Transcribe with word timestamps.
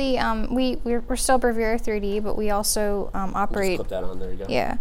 We, 0.00 0.16
um, 0.16 0.54
we 0.54 0.76
we're, 0.76 1.00
we're 1.00 1.16
still 1.16 1.36
Bravura 1.36 1.78
3D, 1.78 2.22
but 2.24 2.34
we 2.34 2.48
also 2.48 3.10
um, 3.12 3.28
Just 3.32 3.36
operate. 3.36 3.76
clip 3.76 3.88
that 3.90 4.02
on. 4.02 4.18
There 4.18 4.30
you 4.32 4.38
go. 4.38 4.46
Yeah. 4.48 4.78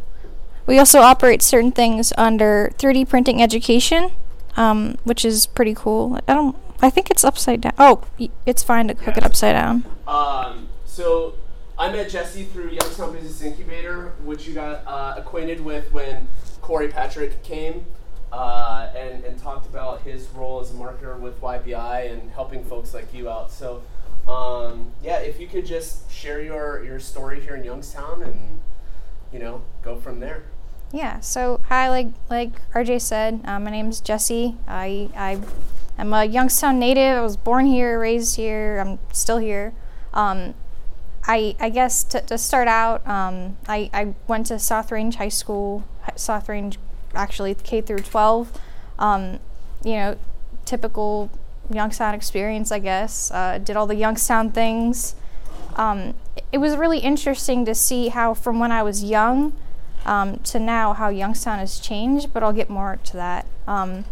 We 0.66 0.80
also 0.80 1.02
operate 1.02 1.42
certain 1.42 1.74
things 1.74 2.14
under 2.18 2.72
3D 2.78 3.10
printing 3.10 3.42
education, 3.42 4.12
um, 4.56 4.98
which 5.04 5.26
is 5.26 5.46
pretty 5.46 5.74
cool. 5.74 6.22
I 6.26 6.34
don't. 6.34 6.56
I 6.82 6.90
think 6.90 7.12
it's 7.12 7.26
upside 7.26 7.60
down. 7.60 7.74
Oh, 7.78 8.02
y- 8.18 8.30
it's 8.46 8.64
fine 8.64 8.88
to 8.88 8.94
hook 8.94 9.18
it 9.18 9.24
upside 9.26 9.56
down. 9.56 9.84
Um, 10.08 10.70
so 10.86 11.34
I 11.78 11.92
met 11.92 12.10
Jesse 12.10 12.46
through 12.46 12.70
Youngstown 12.70 13.12
Business 13.12 13.42
Incubator, 13.42 14.14
which 14.24 14.48
you 14.48 14.54
got 14.54 14.84
uh, 14.88 15.16
acquainted 15.18 15.60
with 15.60 15.92
when 15.92 16.30
Corey 16.62 16.88
Patrick 16.88 17.44
came 17.44 17.86
uh, 18.32 18.88
and, 18.96 19.26
and 19.26 19.38
talked 19.38 19.66
about 19.66 20.00
his 20.04 20.30
role 20.30 20.62
as 20.62 20.72
a 20.72 20.76
marketer 20.76 21.20
with 21.20 21.42
YBI 21.42 22.10
and 22.10 22.32
helping 22.32 22.64
folks 22.64 22.94
like 22.94 23.14
you 23.14 23.30
out. 23.30 23.52
So, 23.52 23.84
um, 24.30 24.92
yeah, 25.02 25.20
if 25.20 25.40
you 25.40 25.48
could 25.48 25.66
just 25.66 26.12
share 26.12 26.42
your, 26.42 26.84
your 26.84 27.00
story 27.00 27.42
here 27.42 27.56
in 27.56 27.64
Youngstown 27.64 28.22
and, 28.24 28.60
you 29.34 29.40
know, 29.40 29.64
go 29.82 29.96
from 29.96 30.20
there. 30.20 30.44
Yeah. 30.92 31.20
So 31.20 31.62
hi, 31.68 31.90
like 31.90 32.08
like 32.30 32.50
RJ 32.72 33.02
said, 33.02 33.42
uh, 33.46 33.60
my 33.60 33.70
name's 33.70 34.02
Jesse. 34.02 34.56
I 34.68 35.10
I 35.16 35.40
am 36.00 36.14
a 36.14 36.26
Youngstown 36.26 36.80
native. 36.80 37.18
I 37.18 37.22
was 37.22 37.38
born 37.38 37.68
here, 37.68 38.00
raised 38.00 38.38
here. 38.38 38.80
I'm 38.80 38.98
still 39.14 39.38
here. 39.38 39.74
Um, 40.16 40.56
I 41.28 41.56
I 41.60 41.70
guess 41.70 42.04
to, 42.06 42.22
to 42.22 42.40
start 42.40 42.68
out, 42.68 43.08
um, 43.08 43.58
I 43.68 43.92
I 43.94 44.16
went 44.28 44.48
to 44.48 44.58
South 44.58 44.92
Range 44.92 45.16
High 45.16 45.30
School. 45.30 45.84
South 46.16 46.50
Range, 46.50 46.78
actually 47.14 47.54
K 47.54 47.82
through 47.82 48.00
12. 48.00 48.52
Um, 48.98 49.40
you 49.84 49.94
know, 49.94 50.18
typical 50.66 51.30
Youngstown 51.72 52.16
experience, 52.16 52.72
I 52.72 52.80
guess. 52.80 53.32
Uh, 53.32 53.60
did 53.60 53.76
all 53.76 53.88
the 53.88 53.96
Youngstown 53.96 54.52
things. 54.52 55.16
Um, 55.76 56.16
it 56.52 56.58
was 56.58 56.76
really 56.76 57.00
interesting 57.00 57.66
to 57.66 57.76
see 57.76 58.10
how 58.10 58.34
from 58.34 58.60
when 58.60 58.72
I 58.72 58.84
was 58.84 59.04
young 59.04 59.54
um, 60.06 60.38
to 60.40 60.60
now 60.60 60.94
how 60.94 61.10
Youngstown 61.10 61.60
has 61.60 61.80
changed, 61.80 62.34
but 62.34 62.44
I'll 62.44 62.54
get 62.54 62.70
more 62.70 63.00
to 63.06 63.14
that. 63.14 63.46
Um, 63.68 64.06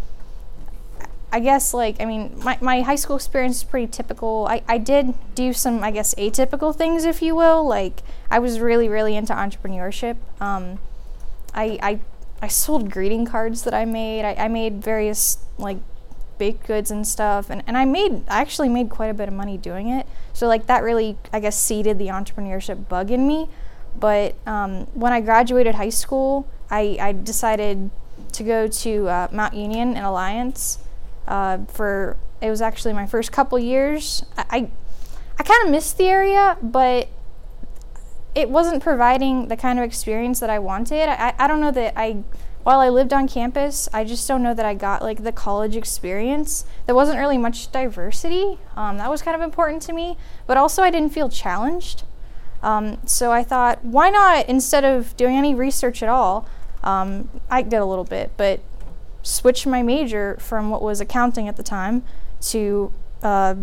I 1.31 1.41
guess, 1.41 1.73
like, 1.73 1.97
I 2.00 2.05
mean, 2.05 2.39
my, 2.41 2.58
my 2.61 2.81
high 2.81 2.95
school 2.95 3.17
experience 3.17 3.58
is 3.58 3.63
pretty 3.63 3.88
typical. 3.88 4.47
I, 4.50 4.61
I 4.67 4.78
did 4.78 5.13
do 5.35 5.52
some, 5.52 5.83
I 5.83 5.91
guess, 5.91 6.16
atypical 6.16 6.73
things, 6.73 7.03
if 7.03 7.22
you 7.22 7.35
will. 7.35 7.67
Like, 7.67 8.02
I 8.31 8.39
was 8.39 8.61
really, 8.61 8.88
really 8.88 9.16
into 9.16 9.33
entrepreneurship. 9.33 10.16
Um, 10.39 10.80
I, 11.53 11.78
I, 11.81 12.00
I 12.41 12.47
sold 12.47 12.89
greeting 12.89 13.25
cards 13.25 13.63
that 13.63 13.73
I 13.73 13.83
made. 13.83 14.23
I, 14.23 14.45
I 14.45 14.47
made 14.47 14.81
various, 14.81 15.39
like, 15.58 15.80
baked 16.38 16.66
goods 16.66 16.91
and 16.91 17.07
stuff. 17.07 17.49
And, 17.49 17.63
and 17.67 17.77
I 17.77 17.85
made, 17.85 18.23
I 18.27 18.41
actually 18.41 18.69
made 18.69 18.89
quite 18.89 19.07
a 19.07 19.13
bit 19.13 19.27
of 19.27 19.33
money 19.33 19.57
doing 19.57 19.89
it. 19.89 20.07
So, 20.33 20.47
like, 20.47 20.67
that 20.67 20.83
really, 20.83 21.17
I 21.33 21.39
guess, 21.39 21.57
seeded 21.59 21.97
the 21.97 22.07
entrepreneurship 22.07 22.88
bug 22.88 23.11
in 23.11 23.27
me. 23.27 23.49
But 23.99 24.35
um, 24.45 24.85
when 24.94 25.11
I 25.11 25.21
graduated 25.21 25.75
high 25.75 25.89
school, 25.89 26.47
I, 26.69 26.97
I 26.99 27.11
decided 27.13 27.89
to 28.33 28.44
go 28.44 28.67
to 28.67 29.07
uh, 29.07 29.27
Mount 29.31 29.53
Union 29.53 29.97
in 29.97 30.03
Alliance 30.03 30.79
uh, 31.27 31.59
for 31.67 32.17
it 32.41 32.49
was 32.49 32.61
actually 32.61 32.94
my 32.94 33.05
first 33.05 33.31
couple 33.31 33.57
years. 33.59 34.23
I 34.38 34.45
I, 34.49 34.72
I 35.39 35.44
kind 35.44 35.66
of 35.66 35.72
missed 35.72 35.97
the 35.97 36.05
area, 36.05 36.57
but 36.61 37.09
it 38.35 38.49
wasn't 38.49 38.83
providing 38.83 39.47
the 39.47 39.57
kind 39.57 39.79
of 39.79 39.85
experience 39.85 40.39
that 40.39 40.49
I 40.49 40.59
wanted. 40.59 41.09
I, 41.09 41.33
I 41.38 41.47
don't 41.47 41.59
know 41.59 41.72
that 41.72 41.94
I 41.95 42.23
while 42.67 42.81
I 42.81 42.89
lived 42.89 43.13
on 43.13 43.29
campus, 43.29 43.87
I 43.93 44.03
just 44.03 44.27
don't 44.27 44.43
know 44.43 44.53
that 44.53 44.65
I 44.65 44.73
got 44.73 45.01
like 45.01 45.23
the 45.23 45.31
college 45.31 45.77
experience. 45.77 46.65
There 46.85 46.93
wasn't 46.93 47.17
really 47.17 47.37
much 47.37 47.71
diversity. 47.71 48.59
Um, 48.75 48.97
that 48.97 49.09
was 49.09 49.21
kind 49.21 49.35
of 49.35 49.41
important 49.41 49.81
to 49.83 49.93
me, 49.93 50.17
but 50.45 50.57
also 50.57 50.83
I 50.83 50.89
didn't 50.89 51.13
feel 51.13 51.29
challenged. 51.29 52.03
Um, 52.61 52.97
so 53.05 53.31
I 53.31 53.41
thought, 53.41 53.85
why 53.85 54.09
not 54.09 54.49
instead 54.49 54.83
of 54.83 55.15
doing 55.15 55.38
any 55.38 55.55
research 55.55 56.03
at 56.03 56.09
all? 56.09 56.45
Um, 56.83 57.29
I 57.49 57.61
did 57.61 57.77
a 57.77 57.85
little 57.85 58.03
bit, 58.03 58.31
but 58.35 58.59
switch 59.23 59.66
my 59.66 59.81
major 59.81 60.35
from 60.41 60.69
what 60.69 60.81
was 60.81 61.00
accounting 61.00 61.47
at 61.47 61.56
the 61.56 61.63
time 61.63 62.03
to 62.50 62.91
uh, 63.23 63.56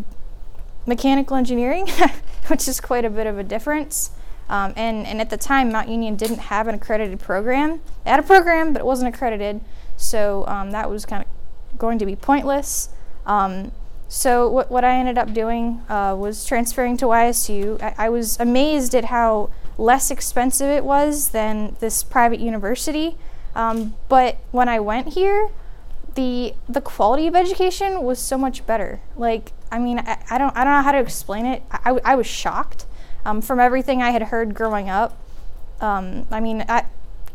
mechanical 0.87 1.37
engineering, 1.37 1.89
which 2.47 2.67
is 2.67 2.81
quite 2.81 3.05
a 3.05 3.11
bit 3.11 3.27
of 3.27 3.37
a 3.37 3.45
difference. 3.45 4.13
Um, 4.49 4.73
and, 4.77 5.07
and 5.07 5.21
at 5.21 5.31
the 5.31 5.37
time, 5.37 5.73
Mount 5.73 5.89
Union 5.89 6.17
didn't 6.17 6.39
have 6.39 6.69
an 6.69 6.75
accredited 6.75 7.21
program. 7.21 7.81
They 8.05 8.11
had 8.11 8.21
a 8.21 8.25
program, 8.25 8.73
but 8.73 8.81
it 8.81 8.85
wasn't 8.85 9.15
accredited, 9.15 9.61
so 9.97 10.47
um, 10.47 10.71
that 10.73 10.91
was 10.91 11.07
kind 11.07 11.25
of 11.25 11.79
going 11.79 11.99
to 11.99 12.07
be 12.07 12.15
pointless. 12.15 12.91
Um, 13.25 13.73
so 14.09 14.49
what, 14.49 14.71
what 14.71 14.85
I 14.85 14.97
ended 14.97 15.19
up 15.19 15.33
doing 15.33 15.83
uh, 15.89 16.15
was 16.17 16.45
transferring 16.45 16.97
to 16.99 17.07
YSU. 17.07 17.83
I, 17.83 17.95
I 18.07 18.09
was 18.11 18.39
amazed 18.39 18.95
at 18.95 19.07
how 19.07 19.51
less 19.79 20.11
expensive 20.11 20.69
it 20.69 20.85
was 20.85 21.31
than 21.31 21.77
this 21.81 22.03
private 22.03 22.39
university. 22.39 23.17
Um, 23.55 23.95
but 24.09 24.39
when 24.51 24.69
I 24.69 24.79
went 24.81 25.15
here, 25.15 25.49
the 26.15 26.55
the 26.69 26.81
quality 26.81 27.27
of 27.27 27.35
education 27.35 28.03
was 28.03 28.19
so 28.19 28.39
much 28.39 28.67
better. 28.67 29.01
Like, 29.17 29.53
I 29.73 29.79
mean, 29.79 29.99
I, 29.99 30.23
I 30.31 30.39
don't 30.39 30.57
I 30.57 30.65
don't 30.65 30.75
know 30.75 30.83
how 30.83 30.93
to 30.93 31.01
explain 31.01 31.47
it. 31.47 31.63
I, 31.71 32.15
was 32.15 32.27
shocked 32.27 32.87
um, 33.25 33.41
from 33.41 33.61
everything 33.61 34.03
I 34.03 34.11
had 34.11 34.23
heard 34.23 34.55
growing 34.55 34.89
up. 34.89 35.19
Um, 35.81 36.27
I 36.31 36.41
mean, 36.41 36.65
I, 36.69 36.85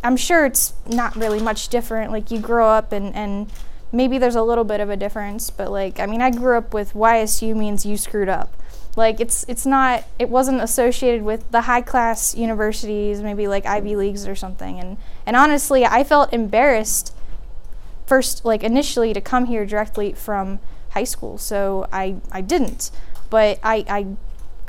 I'm 0.04 0.18
sure 0.18 0.46
it's 0.46 0.74
not 0.88 1.16
really 1.16 1.42
much 1.42 1.70
different. 1.70 2.12
Like, 2.12 2.32
you 2.32 2.40
grow 2.40 2.70
up 2.70 2.92
and, 2.92 3.14
and 3.16 3.52
maybe 3.92 4.18
there's 4.18 4.36
a 4.36 4.44
little 4.44 4.64
bit 4.64 4.80
of 4.80 4.90
a 4.90 4.98
difference, 4.98 5.50
but 5.50 5.72
like, 5.72 6.00
I 6.00 6.06
mean, 6.06 6.22
I 6.22 6.32
grew 6.32 6.58
up 6.58 6.74
with 6.74 6.94
YSU 6.94 7.56
means 7.56 7.86
you 7.86 7.98
screwed 7.98 8.30
up. 8.30 8.56
Like, 8.96 9.20
it's 9.20 9.46
it's 9.48 9.66
not 9.66 10.04
it 10.18 10.30
wasn't 10.30 10.62
associated 10.62 11.22
with 11.22 11.50
the 11.52 11.62
high 11.62 11.82
class 11.82 12.36
universities, 12.36 13.22
maybe 13.22 13.48
like 13.48 13.66
Ivy 13.66 13.96
Leagues 13.96 14.28
or 14.28 14.36
something. 14.36 14.80
And 14.80 14.98
and 15.26 15.36
honestly, 15.36 15.86
I 15.86 16.04
felt 16.04 16.34
embarrassed 16.34 17.14
first 18.10 18.44
like 18.44 18.64
initially 18.64 19.14
to 19.14 19.22
come 19.22 19.46
here 19.46 19.68
directly 19.68 20.14
from 20.14 20.60
high 20.90 21.04
school 21.04 21.38
so 21.38 21.88
i 21.94 22.16
i 22.32 22.42
didn't 22.42 22.90
but 23.30 23.60
i 23.62 23.86
i 23.88 24.08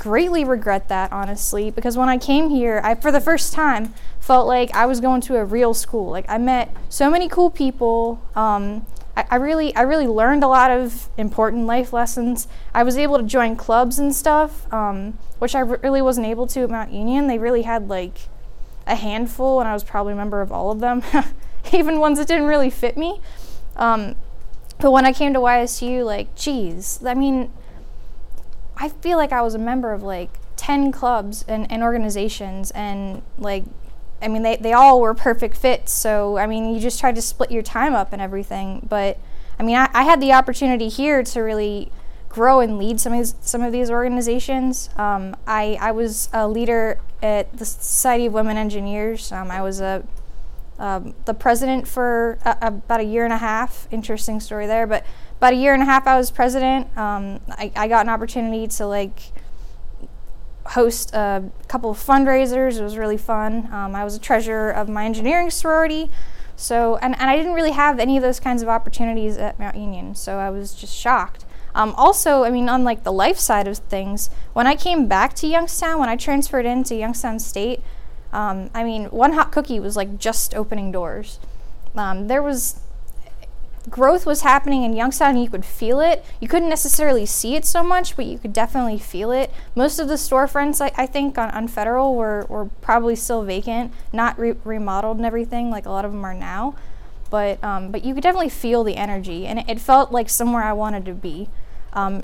greatly 0.00 0.44
regret 0.44 0.88
that 0.88 1.12
honestly 1.12 1.70
because 1.70 1.94
when 1.94 2.08
i 2.08 2.16
came 2.16 2.48
here 2.48 2.80
i 2.82 2.94
for 2.94 3.12
the 3.12 3.20
first 3.20 3.52
time 3.52 3.92
felt 4.18 4.46
like 4.46 4.74
i 4.74 4.86
was 4.86 4.98
going 4.98 5.20
to 5.20 5.36
a 5.36 5.44
real 5.44 5.74
school. 5.74 6.10
Like 6.10 6.24
i 6.26 6.38
met 6.38 6.74
so 6.88 7.10
many 7.10 7.28
cool 7.28 7.50
people. 7.50 8.20
Um, 8.34 8.86
I, 9.14 9.26
I 9.32 9.36
really 9.36 9.76
i 9.76 9.82
really 9.82 10.06
learned 10.06 10.42
a 10.42 10.48
lot 10.48 10.70
of 10.70 11.10
important 11.18 11.66
life 11.66 11.92
lessons. 11.92 12.48
I 12.74 12.82
was 12.82 12.96
able 12.96 13.18
to 13.18 13.24
join 13.24 13.56
clubs 13.56 13.98
and 13.98 14.14
stuff 14.14 14.72
um, 14.72 15.18
which 15.38 15.54
i 15.54 15.60
really 15.60 16.00
wasn't 16.00 16.26
able 16.26 16.46
to 16.48 16.62
at 16.62 16.70
mount 16.70 16.92
union. 16.92 17.26
They 17.26 17.38
really 17.38 17.62
had 17.62 17.88
like 17.88 18.28
a 18.86 18.94
handful 18.94 19.60
and 19.60 19.68
i 19.68 19.74
was 19.74 19.84
probably 19.84 20.14
a 20.14 20.16
member 20.16 20.40
of 20.40 20.50
all 20.50 20.70
of 20.70 20.80
them 20.80 21.02
even 21.72 21.98
ones 21.98 22.18
that 22.18 22.26
didn't 22.26 22.46
really 22.46 22.70
fit 22.70 22.96
me. 22.96 23.20
Um, 23.76 24.16
but 24.78 24.92
when 24.92 25.04
I 25.04 25.12
came 25.12 25.34
to 25.34 25.40
YSU, 25.40 26.04
like, 26.04 26.34
geez, 26.34 27.04
I 27.04 27.14
mean, 27.14 27.52
I 28.80 28.88
feel 28.88 29.18
like 29.18 29.30
I 29.30 29.42
was 29.42 29.54
a 29.54 29.58
member 29.58 29.92
of 29.92 30.02
like 30.02 30.30
10 30.56 30.90
clubs 30.90 31.44
and, 31.46 31.70
and 31.70 31.82
organizations, 31.82 32.70
and 32.70 33.22
like, 33.38 33.64
I 34.22 34.28
mean, 34.28 34.42
they, 34.42 34.56
they 34.56 34.72
all 34.72 35.00
were 35.00 35.12
perfect 35.14 35.56
fits. 35.56 35.92
So, 35.92 36.38
I 36.38 36.46
mean, 36.46 36.74
you 36.74 36.80
just 36.80 36.98
tried 36.98 37.14
to 37.16 37.22
split 37.22 37.50
your 37.50 37.62
time 37.62 37.94
up 37.94 38.12
and 38.12 38.22
everything. 38.22 38.86
But, 38.88 39.18
I 39.58 39.62
mean, 39.62 39.76
I, 39.76 39.88
I 39.92 40.04
had 40.04 40.20
the 40.20 40.32
opportunity 40.32 40.88
here 40.88 41.22
to 41.22 41.40
really 41.40 41.92
grow 42.30 42.60
and 42.60 42.78
lead 42.78 43.00
some 43.00 43.12
of 43.12 43.18
these, 43.18 43.34
some 43.42 43.62
of 43.62 43.70
these 43.70 43.90
organizations. 43.90 44.88
Um, 44.96 45.36
I, 45.46 45.76
I 45.78 45.90
was 45.90 46.30
a 46.32 46.48
leader 46.48 47.00
at 47.22 47.54
the 47.56 47.66
Society 47.66 48.26
of 48.26 48.32
Women 48.32 48.56
Engineers. 48.56 49.30
Um, 49.30 49.50
I 49.50 49.60
was 49.60 49.80
a 49.80 50.04
um, 50.80 51.14
the 51.26 51.34
president 51.34 51.86
for 51.86 52.38
a, 52.44 52.56
about 52.62 53.00
a 53.00 53.04
year 53.04 53.24
and 53.24 53.32
a 53.32 53.38
half. 53.38 53.86
Interesting 53.90 54.40
story 54.40 54.66
there, 54.66 54.86
but 54.86 55.04
about 55.36 55.52
a 55.52 55.56
year 55.56 55.74
and 55.74 55.82
a 55.82 55.86
half 55.86 56.06
I 56.06 56.16
was 56.16 56.30
president. 56.30 56.86
Um, 56.96 57.40
I, 57.50 57.70
I 57.76 57.86
got 57.86 58.06
an 58.06 58.08
opportunity 58.08 58.66
to 58.66 58.86
like 58.86 59.20
host 60.66 61.12
a 61.14 61.44
couple 61.68 61.90
of 61.90 61.98
fundraisers. 61.98 62.78
It 62.78 62.82
was 62.82 62.96
really 62.96 63.16
fun. 63.16 63.72
Um, 63.72 63.94
I 63.94 64.04
was 64.04 64.14
a 64.14 64.18
treasurer 64.18 64.70
of 64.70 64.88
my 64.88 65.04
engineering 65.04 65.50
sorority. 65.50 66.10
So, 66.56 66.96
and, 66.96 67.18
and 67.18 67.30
I 67.30 67.36
didn't 67.36 67.54
really 67.54 67.70
have 67.70 67.98
any 67.98 68.16
of 68.16 68.22
those 68.22 68.40
kinds 68.40 68.62
of 68.62 68.68
opportunities 68.68 69.38
at 69.38 69.58
Mount 69.58 69.76
Union, 69.76 70.14
so 70.14 70.38
I 70.38 70.50
was 70.50 70.74
just 70.74 70.94
shocked. 70.94 71.46
Um, 71.74 71.94
also, 71.96 72.44
I 72.44 72.50
mean, 72.50 72.68
on 72.68 72.84
like 72.84 73.04
the 73.04 73.12
life 73.12 73.38
side 73.38 73.66
of 73.66 73.78
things, 73.78 74.28
when 74.52 74.66
I 74.66 74.76
came 74.76 75.06
back 75.06 75.34
to 75.36 75.46
Youngstown, 75.46 75.98
when 75.98 76.08
I 76.08 76.16
transferred 76.16 76.66
into 76.66 76.94
Youngstown 76.94 77.38
State, 77.38 77.82
um, 78.32 78.70
I 78.74 78.84
mean, 78.84 79.06
One 79.06 79.32
Hot 79.32 79.52
Cookie 79.52 79.80
was 79.80 79.96
like 79.96 80.18
just 80.18 80.54
opening 80.54 80.92
doors. 80.92 81.38
Um, 81.96 82.28
there 82.28 82.42
was 82.42 82.80
growth 83.88 84.26
was 84.26 84.42
happening 84.42 84.84
in 84.84 84.92
Youngstown, 84.92 85.30
and 85.30 85.42
you 85.42 85.50
could 85.50 85.64
feel 85.64 86.00
it. 86.00 86.24
You 86.40 86.48
couldn't 86.48 86.68
necessarily 86.68 87.26
see 87.26 87.56
it 87.56 87.64
so 87.64 87.82
much, 87.82 88.14
but 88.14 88.26
you 88.26 88.38
could 88.38 88.52
definitely 88.52 88.98
feel 88.98 89.32
it. 89.32 89.50
Most 89.74 89.98
of 89.98 90.08
the 90.08 90.14
storefronts, 90.14 90.80
I, 90.80 90.92
I 90.96 91.06
think, 91.06 91.38
on, 91.38 91.50
on 91.50 91.66
Federal 91.66 92.14
were, 92.14 92.46
were 92.48 92.66
probably 92.66 93.16
still 93.16 93.42
vacant, 93.42 93.92
not 94.12 94.38
re- 94.38 94.54
remodeled 94.64 95.16
and 95.16 95.26
everything 95.26 95.70
like 95.70 95.86
a 95.86 95.90
lot 95.90 96.04
of 96.04 96.12
them 96.12 96.24
are 96.24 96.34
now. 96.34 96.74
But 97.30 97.62
um, 97.62 97.92
but 97.92 98.04
you 98.04 98.12
could 98.12 98.24
definitely 98.24 98.48
feel 98.48 98.82
the 98.82 98.96
energy, 98.96 99.46
and 99.46 99.60
it, 99.60 99.64
it 99.68 99.80
felt 99.80 100.10
like 100.10 100.28
somewhere 100.28 100.64
I 100.64 100.72
wanted 100.72 101.04
to 101.06 101.14
be. 101.14 101.48
Um, 101.92 102.22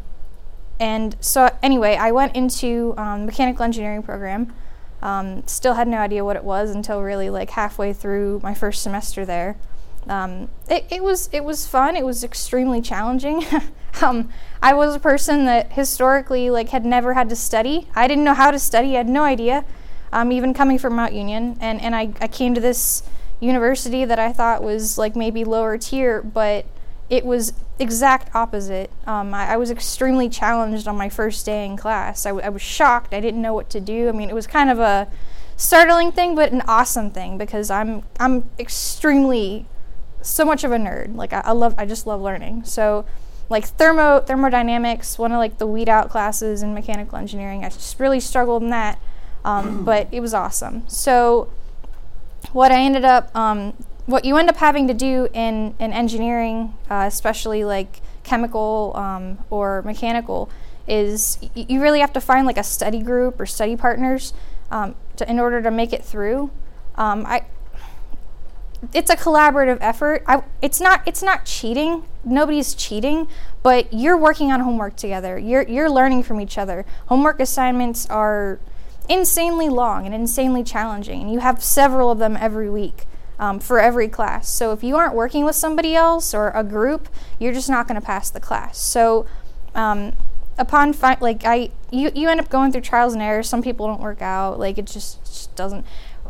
and 0.80 1.16
so 1.20 1.56
anyway, 1.62 1.96
I 1.96 2.10
went 2.10 2.34
into 2.34 2.92
um, 2.96 3.26
mechanical 3.26 3.64
engineering 3.64 4.02
program. 4.02 4.52
Um, 5.06 5.46
still 5.46 5.74
had 5.74 5.86
no 5.86 5.98
idea 5.98 6.24
what 6.24 6.34
it 6.34 6.42
was 6.42 6.70
until 6.70 7.00
really 7.00 7.30
like 7.30 7.50
halfway 7.50 7.92
through 7.92 8.40
my 8.42 8.54
first 8.54 8.82
semester 8.82 9.24
there. 9.24 9.56
Um, 10.08 10.48
it, 10.68 10.84
it 10.90 11.04
was 11.04 11.30
it 11.32 11.44
was 11.44 11.64
fun. 11.64 11.94
It 11.94 12.04
was 12.04 12.24
extremely 12.24 12.82
challenging. 12.82 13.44
um, 14.02 14.30
I 14.60 14.74
was 14.74 14.96
a 14.96 14.98
person 14.98 15.44
that 15.44 15.74
historically 15.74 16.50
like 16.50 16.70
had 16.70 16.84
never 16.84 17.14
had 17.14 17.28
to 17.28 17.36
study. 17.36 17.86
I 17.94 18.08
didn't 18.08 18.24
know 18.24 18.34
how 18.34 18.50
to 18.50 18.58
study. 18.58 18.94
I 18.94 18.98
had 18.98 19.08
no 19.08 19.22
idea. 19.22 19.64
Um, 20.12 20.32
even 20.32 20.52
coming 20.52 20.76
from 20.76 20.96
Mount 20.96 21.12
Union, 21.12 21.56
and 21.60 21.80
and 21.80 21.94
I, 21.94 22.12
I 22.20 22.26
came 22.26 22.54
to 22.54 22.60
this 22.60 23.04
university 23.38 24.04
that 24.04 24.18
I 24.18 24.32
thought 24.32 24.60
was 24.60 24.98
like 24.98 25.14
maybe 25.14 25.44
lower 25.44 25.78
tier, 25.78 26.20
but 26.20 26.66
it 27.08 27.24
was 27.24 27.52
exact 27.78 28.34
opposite. 28.34 28.90
Um, 29.06 29.32
I, 29.32 29.52
I, 29.52 29.56
was 29.56 29.70
extremely 29.70 30.28
challenged 30.28 30.88
on 30.88 30.96
my 30.96 31.08
first 31.08 31.46
day 31.46 31.64
in 31.64 31.76
class. 31.76 32.26
I, 32.26 32.30
w- 32.30 32.44
I 32.44 32.48
was 32.48 32.62
shocked. 32.62 33.14
I 33.14 33.20
didn't 33.20 33.40
know 33.42 33.54
what 33.54 33.70
to 33.70 33.80
do. 33.80 34.08
I 34.08 34.12
mean, 34.12 34.28
it 34.28 34.34
was 34.34 34.46
kind 34.46 34.70
of 34.70 34.80
a 34.80 35.08
startling 35.56 36.12
thing, 36.12 36.34
but 36.34 36.52
an 36.52 36.62
awesome 36.62 37.10
thing 37.10 37.38
because 37.38 37.70
I'm 37.70 38.02
I'm 38.18 38.50
extremely 38.58 39.66
so 40.20 40.44
much 40.44 40.64
of 40.64 40.72
a 40.72 40.76
nerd. 40.76 41.14
Like 41.14 41.32
I, 41.32 41.42
I 41.44 41.52
love 41.52 41.74
I 41.78 41.86
just 41.86 42.06
love 42.06 42.20
learning. 42.20 42.64
So 42.64 43.04
like 43.48 43.66
thermo 43.66 44.20
thermodynamics, 44.20 45.18
one 45.18 45.32
of 45.32 45.38
like 45.38 45.58
the 45.58 45.66
weed 45.66 45.88
out 45.88 46.10
classes 46.10 46.62
in 46.62 46.74
mechanical 46.74 47.18
engineering. 47.18 47.64
I 47.64 47.68
just 47.68 48.00
really 48.00 48.20
struggled 48.20 48.62
in 48.62 48.70
that, 48.70 48.98
um, 49.44 49.84
but 49.84 50.08
it 50.10 50.20
was 50.20 50.34
awesome. 50.34 50.88
So 50.88 51.50
what 52.52 52.72
I 52.72 52.80
ended 52.80 53.04
up 53.04 53.34
um, 53.36 53.74
what 54.06 54.24
you 54.24 54.36
end 54.36 54.48
up 54.48 54.56
having 54.56 54.88
to 54.88 54.94
do 54.94 55.28
in, 55.34 55.74
in 55.78 55.92
engineering, 55.92 56.74
uh, 56.88 57.04
especially 57.06 57.64
like 57.64 58.00
chemical 58.22 58.92
um, 58.94 59.38
or 59.50 59.82
mechanical, 59.82 60.48
is 60.88 61.38
y- 61.54 61.66
you 61.68 61.82
really 61.82 62.00
have 62.00 62.12
to 62.12 62.20
find 62.20 62.46
like 62.46 62.56
a 62.56 62.62
study 62.62 63.02
group 63.02 63.38
or 63.40 63.46
study 63.46 63.76
partners 63.76 64.32
um, 64.70 64.94
to, 65.16 65.28
in 65.28 65.40
order 65.40 65.60
to 65.60 65.70
make 65.70 65.92
it 65.92 66.04
through. 66.04 66.50
Um, 66.94 67.26
I, 67.26 67.44
it's 68.94 69.10
a 69.10 69.16
collaborative 69.16 69.78
effort. 69.80 70.22
I, 70.26 70.42
it's 70.62 70.80
not 70.80 71.02
it's 71.06 71.22
not 71.22 71.44
cheating. 71.44 72.04
Nobody's 72.24 72.74
cheating, 72.74 73.26
but 73.62 73.92
you're 73.92 74.16
working 74.16 74.52
on 74.52 74.60
homework 74.60 74.96
together. 74.96 75.38
You're 75.38 75.62
you're 75.62 75.90
learning 75.90 76.22
from 76.22 76.40
each 76.40 76.56
other. 76.56 76.84
Homework 77.06 77.40
assignments 77.40 78.06
are 78.06 78.60
insanely 79.08 79.68
long 79.68 80.06
and 80.06 80.14
insanely 80.14 80.62
challenging, 80.62 81.22
and 81.22 81.32
you 81.32 81.40
have 81.40 81.62
several 81.64 82.10
of 82.10 82.18
them 82.18 82.36
every 82.36 82.70
week 82.70 83.06
um, 83.38 83.60
for 83.60 83.78
every 83.78 84.08
class. 84.08 84.48
So 84.48 84.72
if 84.72 84.82
you 84.82 84.96
aren't 84.96 85.14
working 85.14 85.44
with 85.44 85.56
somebody 85.56 85.94
else 85.94 86.34
or 86.34 86.50
a 86.50 86.64
group, 86.64 87.08
you're 87.38 87.52
just 87.52 87.68
not 87.68 87.86
going 87.86 88.00
to 88.00 88.06
pass 88.06 88.30
the 88.30 88.40
class. 88.40 88.78
So 88.78 89.26
um, 89.74 90.12
upon 90.58 90.92
fi- 90.92 91.18
like 91.20 91.42
I 91.44 91.70
you 91.90 92.10
you 92.14 92.28
end 92.28 92.40
up 92.40 92.48
going 92.48 92.72
through 92.72 92.82
trials 92.82 93.12
and 93.12 93.22
errors. 93.22 93.48
Some 93.48 93.62
people 93.62 93.86
don't 93.86 94.00
work 94.00 94.22
out. 94.22 94.58
Like 94.58 94.78
it 94.78 94.86
just, 94.86 95.24
just 95.24 95.54
doesn't. 95.54 95.84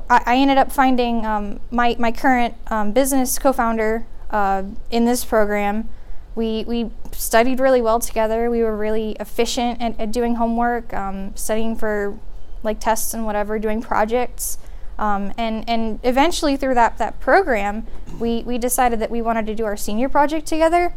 I, 0.09 0.23
I, 0.27 0.37
ended 0.37 0.59
up 0.59 0.71
finding 0.71 1.25
um, 1.25 1.61
my 1.71 1.97
my 1.99 2.13
current 2.13 2.55
um, 2.69 2.93
business 2.93 3.39
co-founder 3.39 4.07
uh, 4.31 4.65
in 4.91 5.05
this 5.05 5.25
program. 5.25 5.89
We 6.35 6.65
we 6.67 6.91
studied 7.13 7.61
really 7.61 7.81
well 7.81 8.01
together. 8.01 8.51
We 8.51 8.63
were 8.63 8.77
really 8.77 9.17
efficient 9.19 9.81
at, 9.81 9.99
at 9.99 10.13
doing 10.13 10.35
homework, 10.35 10.93
um, 10.93 11.35
studying 11.35 11.77
for 11.77 12.19
like 12.63 12.81
tests 12.81 13.15
and 13.15 13.25
whatever, 13.25 13.59
doing 13.59 13.81
projects. 13.81 14.59
Um, 14.99 15.33
and, 15.37 15.69
and 15.69 16.01
eventually 16.03 16.57
through 16.57 16.75
that, 16.75 16.99
that 16.99 17.21
program, 17.21 17.87
we, 18.19 18.43
we 18.45 18.59
decided 18.59 18.99
that 19.01 19.11
we 19.11 19.21
wanted 19.21 19.47
to 19.47 19.55
do 19.55 19.65
our 19.65 19.77
senior 19.77 20.09
project 20.09 20.47
together. 20.47 20.95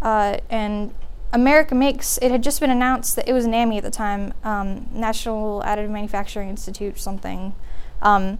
Uh, 0.00 0.38
and 0.48 0.94
America 1.32 1.74
Makes, 1.74 2.18
it 2.18 2.30
had 2.30 2.42
just 2.42 2.60
been 2.60 2.70
announced 2.70 3.16
that 3.16 3.28
it 3.28 3.32
was 3.32 3.46
NAMI 3.46 3.78
at 3.78 3.84
the 3.84 3.90
time, 3.90 4.32
um, 4.44 4.88
National 4.92 5.62
Additive 5.62 5.90
Manufacturing 5.90 6.48
Institute, 6.48 6.98
something. 6.98 7.54
Um, 8.00 8.38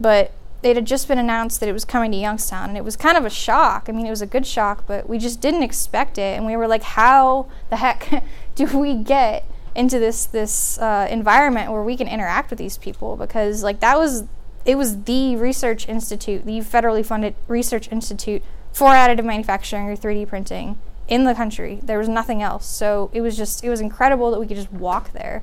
but 0.00 0.32
it 0.62 0.76
had 0.76 0.86
just 0.86 1.08
been 1.08 1.18
announced 1.18 1.60
that 1.60 1.68
it 1.68 1.72
was 1.72 1.84
coming 1.84 2.10
to 2.12 2.16
Youngstown, 2.16 2.68
and 2.68 2.78
it 2.78 2.84
was 2.84 2.96
kind 2.96 3.16
of 3.16 3.24
a 3.24 3.30
shock. 3.30 3.86
I 3.88 3.92
mean, 3.92 4.06
it 4.06 4.10
was 4.10 4.22
a 4.22 4.26
good 4.26 4.46
shock, 4.46 4.84
but 4.86 5.08
we 5.08 5.18
just 5.18 5.40
didn't 5.40 5.62
expect 5.62 6.18
it, 6.18 6.36
and 6.36 6.44
we 6.44 6.56
were 6.56 6.68
like, 6.68 6.82
"How 6.82 7.46
the 7.70 7.76
heck 7.76 8.24
do 8.54 8.66
we 8.78 8.94
get 8.94 9.44
into 9.74 9.98
this 9.98 10.26
this 10.26 10.78
uh, 10.78 11.06
environment 11.10 11.70
where 11.72 11.82
we 11.82 11.96
can 11.96 12.08
interact 12.08 12.50
with 12.50 12.58
these 12.58 12.76
people?" 12.76 13.16
Because 13.16 13.62
like 13.62 13.80
that 13.80 13.98
was 13.98 14.24
it 14.64 14.76
was 14.76 15.04
the 15.04 15.36
research 15.36 15.88
institute, 15.88 16.44
the 16.44 16.58
federally 16.60 17.04
funded 17.04 17.34
research 17.48 17.90
institute 17.90 18.42
for 18.72 18.90
additive 18.90 19.24
manufacturing 19.24 19.88
or 19.88 19.96
3D 19.96 20.28
printing 20.28 20.78
in 21.08 21.24
the 21.24 21.34
country. 21.34 21.80
There 21.82 21.98
was 21.98 22.08
nothing 22.08 22.42
else. 22.42 22.66
So 22.66 23.10
it 23.12 23.20
was 23.20 23.36
just, 23.36 23.64
it 23.64 23.70
was 23.70 23.80
incredible 23.80 24.30
that 24.30 24.38
we 24.38 24.46
could 24.46 24.56
just 24.56 24.72
walk 24.72 25.12
there. 25.12 25.42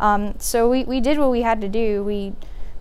Um, 0.00 0.34
so 0.38 0.68
we, 0.68 0.84
we 0.84 1.00
did 1.00 1.18
what 1.18 1.30
we 1.30 1.42
had 1.42 1.60
to 1.60 1.68
do. 1.68 2.02
We, 2.02 2.32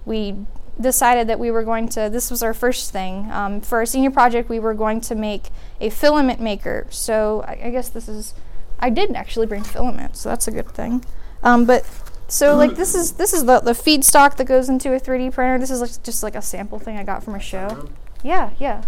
we 0.06 0.36
decided 0.80 1.28
that 1.28 1.40
we 1.40 1.52
were 1.52 1.64
going 1.64 1.88
to, 1.90 2.10
this 2.10 2.32
was 2.32 2.42
our 2.42 2.54
first 2.54 2.92
thing. 2.92 3.30
Um, 3.32 3.62
for 3.62 3.78
our 3.78 3.86
senior 3.86 4.10
project, 4.10 4.50
we 4.50 4.60
were 4.60 4.74
going 4.74 5.00
to 5.02 5.16
make 5.16 5.50
a 5.80 5.90
filament 5.90 6.40
maker. 6.40 6.88
So 6.90 7.44
I, 7.48 7.60
I 7.66 7.70
guess 7.70 7.90
this 7.90 8.08
is, 8.08 8.34
I 8.80 8.90
did 8.90 9.16
actually 9.16 9.46
bring 9.46 9.64
filament, 9.64 10.18
so 10.18 10.30
that's 10.30 10.48
a 10.48 10.52
good 10.52 10.72
thing. 10.72 11.06
Um, 11.44 11.66
but 11.66 11.86
so 12.34 12.56
like 12.56 12.76
this 12.76 12.96
is 12.96 13.12
this 13.12 13.32
is 13.32 13.46
the 13.46 13.60
the 13.60 13.74
feedstock 13.74 14.38
that 14.38 14.46
goes 14.46 14.68
into 14.68 14.92
a 14.92 15.00
3D 15.00 15.32
printer. 15.34 15.60
This 15.60 15.70
is 15.70 15.82
like 15.82 16.02
just 16.02 16.24
like 16.24 16.34
a 16.34 16.42
sample 16.42 16.80
thing 16.80 16.98
I 16.98 17.04
got 17.04 17.24
from 17.24 17.36
a 17.36 17.40
show. 17.40 17.90
Yeah, 18.24 18.50
yeah. 18.58 18.86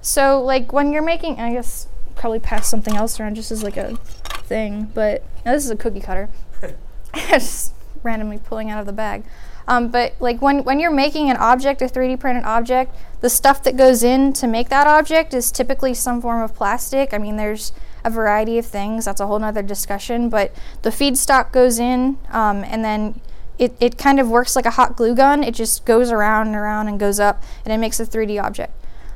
So 0.00 0.42
like 0.42 0.72
when 0.72 0.90
you're 0.90 1.02
making, 1.02 1.38
I 1.38 1.52
guess 1.52 1.88
probably 2.14 2.40
pass 2.40 2.66
something 2.66 2.96
else 2.96 3.20
around 3.20 3.34
just 3.34 3.50
as 3.50 3.62
like 3.62 3.76
a 3.76 3.96
thing. 4.44 4.90
But 4.94 5.24
this 5.44 5.66
is 5.66 5.70
a 5.70 5.76
cookie 5.76 6.00
cutter. 6.00 6.30
just 7.28 7.74
randomly 8.02 8.38
pulling 8.38 8.70
out 8.70 8.80
of 8.80 8.86
the 8.86 8.94
bag. 8.94 9.24
Um, 9.66 9.88
but 9.90 10.14
like 10.18 10.40
when 10.40 10.64
when 10.64 10.80
you're 10.80 10.90
making 10.90 11.28
an 11.28 11.36
object, 11.36 11.82
a 11.82 11.84
3D 11.84 12.18
printed 12.18 12.44
object, 12.44 12.96
the 13.20 13.28
stuff 13.28 13.62
that 13.64 13.76
goes 13.76 14.02
in 14.02 14.32
to 14.32 14.46
make 14.46 14.70
that 14.70 14.86
object 14.86 15.34
is 15.34 15.52
typically 15.52 15.92
some 15.92 16.22
form 16.22 16.40
of 16.40 16.54
plastic. 16.54 17.12
I 17.12 17.18
mean, 17.18 17.36
there's 17.36 17.72
a 18.04 18.10
variety 18.10 18.58
of 18.58 18.66
things. 18.66 19.04
That's 19.04 19.20
a 19.20 19.26
whole 19.26 19.38
nother 19.38 19.62
discussion. 19.62 20.28
But 20.28 20.54
the 20.82 20.90
feedstock 20.90 21.52
goes 21.52 21.78
in, 21.78 22.18
um, 22.30 22.64
and 22.64 22.84
then 22.84 23.20
it, 23.58 23.76
it 23.80 23.98
kind 23.98 24.20
of 24.20 24.28
works 24.28 24.54
like 24.54 24.66
a 24.66 24.70
hot 24.70 24.96
glue 24.96 25.14
gun. 25.14 25.42
It 25.42 25.54
just 25.54 25.84
goes 25.84 26.10
around 26.10 26.48
and 26.48 26.56
around 26.56 26.88
and 26.88 26.98
goes 26.98 27.18
up, 27.18 27.42
and 27.64 27.72
it 27.72 27.78
makes 27.78 27.98
a 28.00 28.06
3D 28.06 28.42
object. 28.42 28.72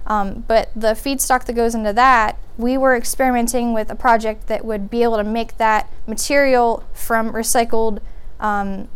Um, 0.06 0.44
but 0.48 0.70
the 0.74 0.94
feedstock 0.94 1.44
that 1.44 1.52
goes 1.52 1.74
into 1.74 1.92
that, 1.92 2.36
we 2.58 2.76
were 2.76 2.96
experimenting 2.96 3.72
with 3.72 3.90
a 3.90 3.94
project 3.94 4.48
that 4.48 4.64
would 4.64 4.90
be 4.90 5.02
able 5.02 5.16
to 5.16 5.24
make 5.24 5.58
that 5.58 5.88
material 6.06 6.84
from 6.92 7.32
recycled, 7.32 8.00
um, 8.40 8.88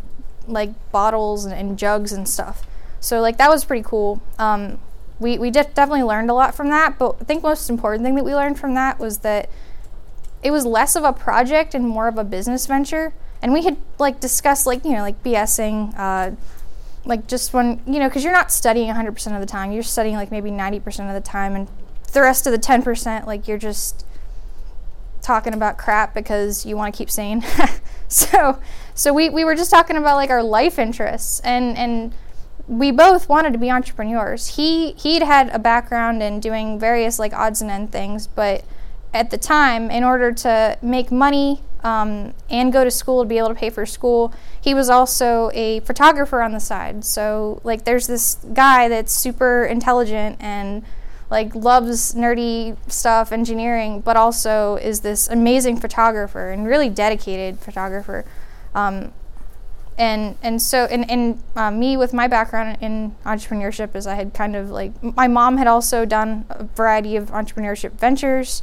like 0.49 0.71
bottles 0.91 1.45
and, 1.45 1.55
and, 1.55 1.79
jugs 1.79 2.13
and 2.13 2.29
stuff. 2.29 2.67
So 2.99 3.21
like 3.21 3.39
that 3.39 3.49
was 3.49 3.65
pretty 3.65 3.85
cool. 3.85 4.21
Um, 4.39 4.79
we 5.19 5.39
we 5.39 5.51
definitely 5.51 6.03
learned 6.03 6.29
a 6.29 6.35
lot 6.35 6.55
from 6.55 6.69
that. 6.71 6.99
But 6.99 7.17
I 7.21 7.25
think 7.25 7.43
most 7.43 7.71
important 7.71 8.05
thing 8.05 8.17
that 8.17 8.25
we 8.25 8.35
learned 8.35 8.59
from 8.59 8.75
that 8.75 8.99
was 8.99 9.19
that 9.19 9.49
it 10.43 10.51
was 10.51 10.65
less 10.65 10.97
of 10.97 11.05
a 11.05 11.13
project 11.13 11.75
and 11.75 11.87
more 11.87 12.09
of 12.09 12.19
a 12.19 12.25
business 12.25 12.67
venture. 12.67 13.13
And 13.43 13.53
we 13.53 13.65
had 13.65 13.77
like 13.99 14.21
discussed 14.21 14.67
like 14.67 14.85
you 14.85 14.93
know 14.93 15.03
like 15.03 15.23
BSing, 15.23 15.95
uh, 15.97 16.33
like 17.05 17.27
just 17.27 17.53
when 17.53 17.81
you 17.87 17.99
know 17.99 18.09
because 18.09 18.25
you're 18.25 18.33
not 18.33 18.51
studying 18.51 18.89
100% 18.93 19.35
of 19.35 19.41
the 19.41 19.47
time. 19.47 19.73
You're 19.73 19.83
studying 19.83 20.17
like 20.17 20.31
maybe 20.31 20.51
90% 20.51 21.09
of 21.09 21.15
the 21.15 21.21
time, 21.21 21.55
and 21.55 21.69
the 22.13 22.23
rest 22.23 22.47
of 22.47 22.53
the 22.53 22.59
10% 22.59 23.27
like 23.27 23.47
you're 23.47 23.59
just 23.59 24.07
talking 25.21 25.53
about 25.53 25.77
crap 25.77 26.15
because 26.15 26.65
you 26.65 26.77
want 26.77 26.95
to 26.95 26.97
keep 26.97 27.11
sane. 27.11 27.45
so 28.09 28.59
so 28.95 29.13
we, 29.13 29.29
we 29.29 29.45
were 29.45 29.55
just 29.55 29.71
talking 29.71 29.97
about 29.97 30.17
like 30.17 30.31
our 30.31 30.43
life 30.43 30.79
interests 30.79 31.41
and 31.41 31.77
and 31.77 32.15
we 32.69 32.91
both 32.91 33.29
wanted 33.29 33.53
to 33.53 33.59
be 33.59 33.71
entrepreneurs. 33.71 34.57
He 34.57 34.93
he'd 34.93 35.23
had 35.23 35.51
a 35.51 35.59
background 35.59 36.23
in 36.23 36.41
doing 36.41 36.79
various 36.79 37.19
like 37.19 37.33
odds 37.33 37.61
and 37.61 37.71
end 37.71 37.93
things, 37.93 38.27
but 38.27 38.65
at 39.13 39.31
the 39.31 39.39
time, 39.39 39.91
in 39.91 40.05
order 40.05 40.33
to 40.33 40.79
make 40.83 41.11
money 41.11 41.63
um, 41.83 42.35
and 42.51 42.73
go 42.73 42.85
to 42.85 42.91
school 42.91 43.23
to 43.23 43.29
be 43.29 43.39
able 43.39 43.49
to 43.49 43.55
pay 43.55 43.71
for 43.71 43.87
school, 43.87 44.33
he 44.61 44.75
was 44.75 44.91
also 44.91 45.51
a 45.55 45.81
photographer 45.81 46.43
on 46.43 46.53
the 46.53 46.61
side. 46.61 47.05
So, 47.05 47.61
like, 47.65 47.85
there's 47.85 48.07
this 48.07 48.37
guy 48.53 48.89
that's 48.89 49.13
super 49.13 49.65
intelligent 49.65 50.37
and 50.41 50.85
like 51.31 51.55
loves 51.55 52.15
nerdy 52.15 52.77
stuff, 52.89 53.33
engineering, 53.33 54.01
but 54.01 54.17
also 54.17 54.77
is 54.77 55.01
this 55.01 55.29
amazing 55.29 55.77
photographer 55.77 56.51
and 56.51 56.67
really 56.67 56.89
dedicated 56.89 57.59
photographer. 57.59 58.25
Um, 58.75 59.13
and 59.99 60.37
and 60.43 60.61
so 60.61 60.85
and, 60.85 61.11
and 61.11 61.43
uh, 61.57 61.71
me 61.71 61.97
with 61.97 62.13
my 62.13 62.29
background 62.29 62.79
in 62.81 63.17
entrepreneurship 63.25 63.95
is 63.95 64.07
I 64.07 64.15
had 64.15 64.35
kind 64.35 64.55
of 64.55 64.71
like 64.71 64.93
my 65.03 65.27
mom 65.27 65.57
had 65.57 65.67
also 65.67 66.05
done 66.05 66.45
a 66.51 66.65
variety 66.65 67.17
of 67.17 67.31
entrepreneurship 67.31 67.93
ventures. 67.93 68.63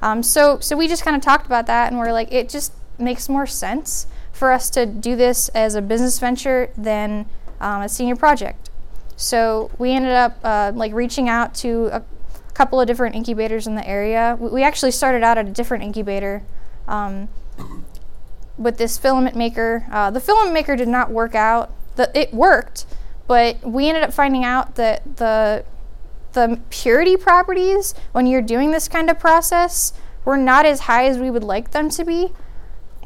Um, 0.00 0.22
so, 0.22 0.58
so 0.60 0.76
we 0.76 0.88
just 0.88 1.02
kind 1.02 1.16
of 1.16 1.22
talked 1.22 1.46
about 1.46 1.66
that, 1.66 1.90
and 1.90 1.98
we're 1.98 2.12
like, 2.12 2.32
it 2.32 2.48
just 2.48 2.72
makes 2.98 3.28
more 3.28 3.46
sense 3.46 4.06
for 4.32 4.52
us 4.52 4.70
to 4.70 4.86
do 4.86 5.16
this 5.16 5.48
as 5.50 5.74
a 5.74 5.82
business 5.82 6.18
venture 6.18 6.70
than 6.76 7.26
um, 7.60 7.82
a 7.82 7.88
senior 7.88 8.16
project. 8.16 8.70
So 9.16 9.70
we 9.78 9.92
ended 9.92 10.12
up 10.12 10.38
uh, 10.44 10.72
like 10.74 10.92
reaching 10.92 11.28
out 11.28 11.54
to 11.56 11.86
a 11.86 12.04
couple 12.54 12.80
of 12.80 12.86
different 12.86 13.16
incubators 13.16 13.66
in 13.66 13.74
the 13.74 13.86
area. 13.86 14.36
We 14.38 14.62
actually 14.62 14.92
started 14.92 15.24
out 15.24 15.38
at 15.38 15.46
a 15.46 15.50
different 15.50 15.82
incubator, 15.84 16.42
um, 16.86 17.28
with 18.56 18.78
this 18.78 18.98
filament 18.98 19.36
maker. 19.36 19.86
Uh, 19.90 20.10
the 20.10 20.20
filament 20.20 20.52
maker 20.52 20.76
did 20.76 20.88
not 20.88 21.10
work 21.10 21.34
out. 21.34 21.72
The, 21.96 22.10
it 22.18 22.32
worked, 22.32 22.86
but 23.26 23.60
we 23.64 23.88
ended 23.88 24.04
up 24.04 24.12
finding 24.12 24.44
out 24.44 24.76
that 24.76 25.16
the 25.16 25.64
the 26.38 26.60
purity 26.70 27.16
properties 27.16 27.94
when 28.12 28.26
you're 28.26 28.42
doing 28.42 28.70
this 28.70 28.88
kind 28.88 29.10
of 29.10 29.18
process 29.18 29.92
were 30.24 30.36
not 30.36 30.66
as 30.66 30.80
high 30.80 31.06
as 31.06 31.18
we 31.18 31.30
would 31.30 31.44
like 31.44 31.70
them 31.70 31.90
to 31.90 32.04
be. 32.04 32.32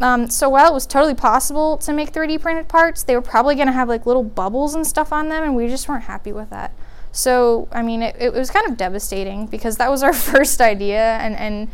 Um, 0.01 0.29
so 0.29 0.49
while 0.49 0.71
it 0.71 0.75
was 0.75 0.87
totally 0.87 1.15
possible 1.15 1.77
to 1.79 1.93
make 1.93 2.13
3D 2.13 2.41
printed 2.41 2.69
parts, 2.69 3.03
they 3.03 3.15
were 3.15 3.23
probably 3.23 3.55
going 3.55 3.69
to 3.69 3.73
have 3.73 3.89
like 3.89 4.07
little 4.07 4.25
bubbles 4.25 4.75
and 4.75 4.87
stuff 4.87 5.13
on 5.13 5.29
them, 5.29 5.45
and 5.45 5.55
we 5.55 5.69
just 5.69 5.89
weren't 5.89 6.05
happy 6.05 6.33
with 6.33 6.51
that. 6.51 6.73
So 7.13 7.69
I 7.71 7.83
mean, 7.83 8.03
it, 8.03 8.17
it 8.19 8.33
was 8.33 8.51
kind 8.51 8.67
of 8.69 8.77
devastating 8.77 9.47
because 9.47 9.77
that 9.77 9.91
was 9.91 10.03
our 10.03 10.13
first 10.33 10.61
idea, 10.61 11.19
and 11.19 11.37
and 11.37 11.69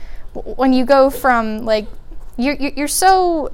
when 0.57 0.73
you 0.73 0.85
go 0.85 1.11
from 1.11 1.65
like 1.65 1.87
you're 2.37 2.55
you're 2.55 2.89
so 2.89 3.53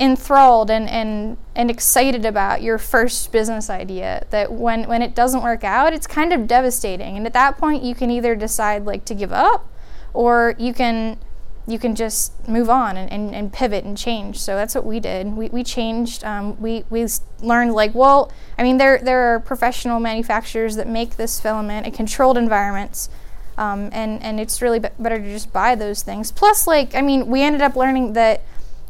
enthralled 0.00 0.70
and, 0.70 0.88
and 0.88 1.36
and 1.56 1.70
excited 1.70 2.24
about 2.24 2.62
your 2.62 2.78
first 2.78 3.32
business 3.32 3.68
idea 3.68 4.24
that 4.30 4.52
when 4.52 4.88
when 4.88 5.02
it 5.02 5.14
doesn't 5.14 5.42
work 5.42 5.64
out 5.64 5.92
it's 5.92 6.06
kind 6.06 6.32
of 6.32 6.46
devastating. 6.46 7.16
And 7.16 7.26
at 7.26 7.32
that 7.32 7.58
point 7.58 7.82
you 7.82 7.94
can 7.94 8.10
either 8.10 8.36
decide 8.36 8.84
like 8.84 9.04
to 9.06 9.14
give 9.14 9.32
up 9.32 9.68
or 10.14 10.54
you 10.58 10.72
can 10.72 11.18
you 11.66 11.78
can 11.78 11.94
just 11.94 12.48
move 12.48 12.70
on 12.70 12.96
and, 12.96 13.12
and, 13.12 13.34
and 13.34 13.52
pivot 13.52 13.84
and 13.84 13.98
change. 13.98 14.38
So 14.38 14.56
that's 14.56 14.74
what 14.74 14.86
we 14.86 15.00
did. 15.00 15.36
We, 15.36 15.48
we 15.48 15.62
changed 15.62 16.24
um, 16.24 16.58
we, 16.60 16.84
we 16.88 17.06
learned 17.40 17.72
like 17.72 17.94
well 17.94 18.32
i 18.56 18.62
mean 18.62 18.78
there 18.78 18.98
there 18.98 19.34
are 19.34 19.40
professional 19.40 19.98
manufacturers 19.98 20.76
that 20.76 20.86
make 20.86 21.16
this 21.16 21.40
filament 21.40 21.86
in 21.86 21.92
controlled 21.92 22.38
environments 22.38 23.08
um, 23.56 23.90
and 23.92 24.22
and 24.22 24.38
it's 24.38 24.62
really 24.62 24.78
be- 24.78 24.88
better 24.98 25.18
to 25.18 25.30
just 25.30 25.52
buy 25.52 25.74
those 25.74 26.02
things. 26.02 26.30
Plus 26.30 26.68
like 26.68 26.94
i 26.94 27.02
mean 27.02 27.26
we 27.26 27.42
ended 27.42 27.62
up 27.62 27.74
learning 27.74 28.12
that 28.12 28.42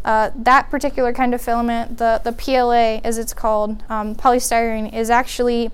uh, 0.04 0.30
that 0.34 0.70
particular 0.70 1.12
kind 1.12 1.34
of 1.34 1.40
filament, 1.40 1.98
the, 1.98 2.20
the 2.24 2.32
PLA 2.32 3.00
as 3.04 3.18
it's 3.18 3.34
called, 3.34 3.82
um, 3.88 4.14
polystyrene, 4.14 4.92
is 4.94 5.10
actually 5.10 5.70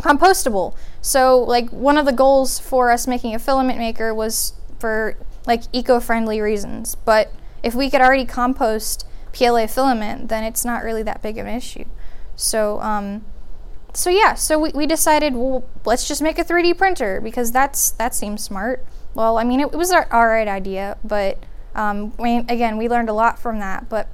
compostable. 0.00 0.74
So, 1.00 1.38
like, 1.38 1.70
one 1.70 1.98
of 1.98 2.06
the 2.06 2.12
goals 2.12 2.58
for 2.58 2.90
us 2.90 3.06
making 3.06 3.34
a 3.34 3.38
filament 3.38 3.78
maker 3.78 4.14
was 4.14 4.54
for 4.78 5.16
like 5.46 5.62
eco 5.72 6.00
friendly 6.00 6.40
reasons. 6.40 6.94
But 6.94 7.32
if 7.62 7.74
we 7.74 7.90
could 7.90 8.00
already 8.00 8.24
compost 8.24 9.06
PLA 9.32 9.66
filament, 9.66 10.28
then 10.28 10.44
it's 10.44 10.64
not 10.64 10.84
really 10.84 11.02
that 11.04 11.22
big 11.22 11.38
of 11.38 11.46
an 11.46 11.54
issue. 11.54 11.84
So, 12.36 12.80
um, 12.80 13.24
so 13.94 14.10
yeah, 14.10 14.34
so 14.34 14.58
we, 14.58 14.70
we 14.70 14.86
decided, 14.86 15.34
well, 15.34 15.64
let's 15.84 16.08
just 16.08 16.22
make 16.22 16.38
a 16.38 16.44
3D 16.44 16.76
printer 16.76 17.20
because 17.20 17.52
that's 17.52 17.90
that 17.92 18.14
seems 18.14 18.42
smart. 18.42 18.84
Well, 19.14 19.38
I 19.38 19.44
mean, 19.44 19.60
it, 19.60 19.66
it 19.72 19.76
was 19.76 19.90
our, 19.90 20.06
our 20.10 20.30
right 20.30 20.48
idea, 20.48 20.96
but 21.04 21.38
um, 21.74 22.12
we, 22.18 22.38
again, 22.38 22.76
we 22.76 22.88
learned 22.88 23.08
a 23.08 23.14
lot 23.14 23.38
from 23.38 23.58
that, 23.60 23.88
but 23.88 24.08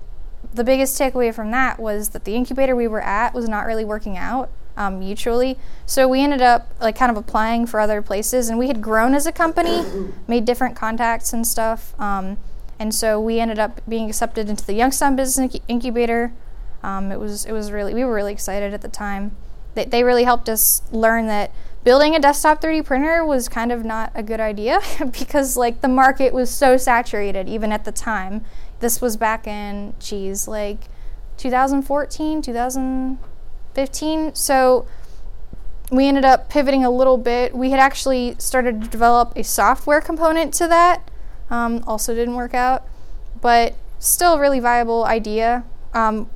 the 0.55 0.65
biggest 0.65 0.99
takeaway 0.99 1.35
from 1.35 1.51
that 1.51 1.79
was 1.79 2.11
that 2.11 2.25
the 2.25 2.35
incubator 2.35 2.75
we 2.75 2.89
were 2.89 3.03
at 3.03 3.35
was 3.35 3.49
not 3.49 3.67
really 3.67 3.85
working 3.85 4.17
out 4.17 4.51
um, 4.77 5.01
mutually. 5.01 5.59
So 5.85 6.09
we 6.09 6.23
ended 6.23 6.41
up 6.41 6.73
like 6.81 6.97
kind 6.97 7.11
of 7.11 7.17
applying 7.17 7.67
for 7.67 7.81
other 7.81 8.01
places, 8.01 8.49
and 8.49 8.59
we 8.59 8.69
had 8.69 8.81
grown 8.81 9.15
as 9.15 9.27
a 9.27 9.33
company, 9.33 9.85
made 10.29 10.45
different 10.45 10.77
contacts 10.77 11.33
and 11.33 11.47
stuff. 11.47 11.99
Um, 12.01 12.39
and 12.79 12.95
so 12.95 13.21
we 13.21 13.41
ended 13.41 13.59
up 13.59 13.81
being 13.89 14.09
accepted 14.09 14.49
into 14.49 14.65
the 14.65 14.73
Youngstown 14.75 15.17
Business 15.17 15.57
Incubator. 15.67 16.33
Um, 16.83 17.11
it 17.11 17.19
was 17.19 17.45
it 17.45 17.53
was 17.53 17.73
really 17.73 17.93
we 17.93 18.05
were 18.05 18.15
really 18.15 18.33
excited 18.33 18.73
at 18.73 18.83
the 18.83 18.89
time. 18.89 19.37
They, 19.75 19.85
they 19.85 20.05
really 20.05 20.25
helped 20.25 20.49
us 20.49 20.83
learn 20.93 21.27
that 21.27 21.51
building 21.89 22.15
a 22.15 22.21
desktop 22.21 22.61
3D 22.61 22.85
printer 22.85 23.25
was 23.25 23.49
kind 23.49 23.73
of 23.73 23.83
not 23.83 24.13
a 24.15 24.23
good 24.23 24.41
idea 24.41 24.79
because 25.19 25.57
like 25.57 25.81
the 25.81 25.89
market 25.89 26.35
was 26.35 26.51
so 26.51 26.77
saturated 26.77 27.49
even 27.49 27.73
at 27.73 27.87
the 27.87 27.93
time. 27.93 28.45
This 28.81 29.01
was 29.01 29.17
back 29.17 29.47
in 29.47 29.95
geez, 29.99 30.47
like 30.47 30.81
2014, 31.39 32.43
2015. 32.43 34.35
So 34.35 34.87
we 35.91 36.07
ended 36.07 36.27
up 36.27 36.51
pivoting 36.51 36.85
a 36.85 36.91
little 36.91 37.17
bit. 37.17 37.55
We 37.55 37.71
had 37.71 37.81
actually 37.81 38.37
started 38.39 38.83
to 38.83 38.89
develop 38.89 39.33
a 39.35 39.43
software 39.43 40.03
component 40.03 40.53
to 40.55 40.69
that. 40.69 41.11
Um, 41.49 41.83
also 41.87 42.15
didn't 42.15 42.35
work 42.35 42.53
out, 42.53 42.85
but 43.41 43.75
still 43.99 44.35
a 44.35 44.39
really 44.39 44.61
viable 44.61 45.07
idea. 45.07 45.65
Um, 45.95 46.29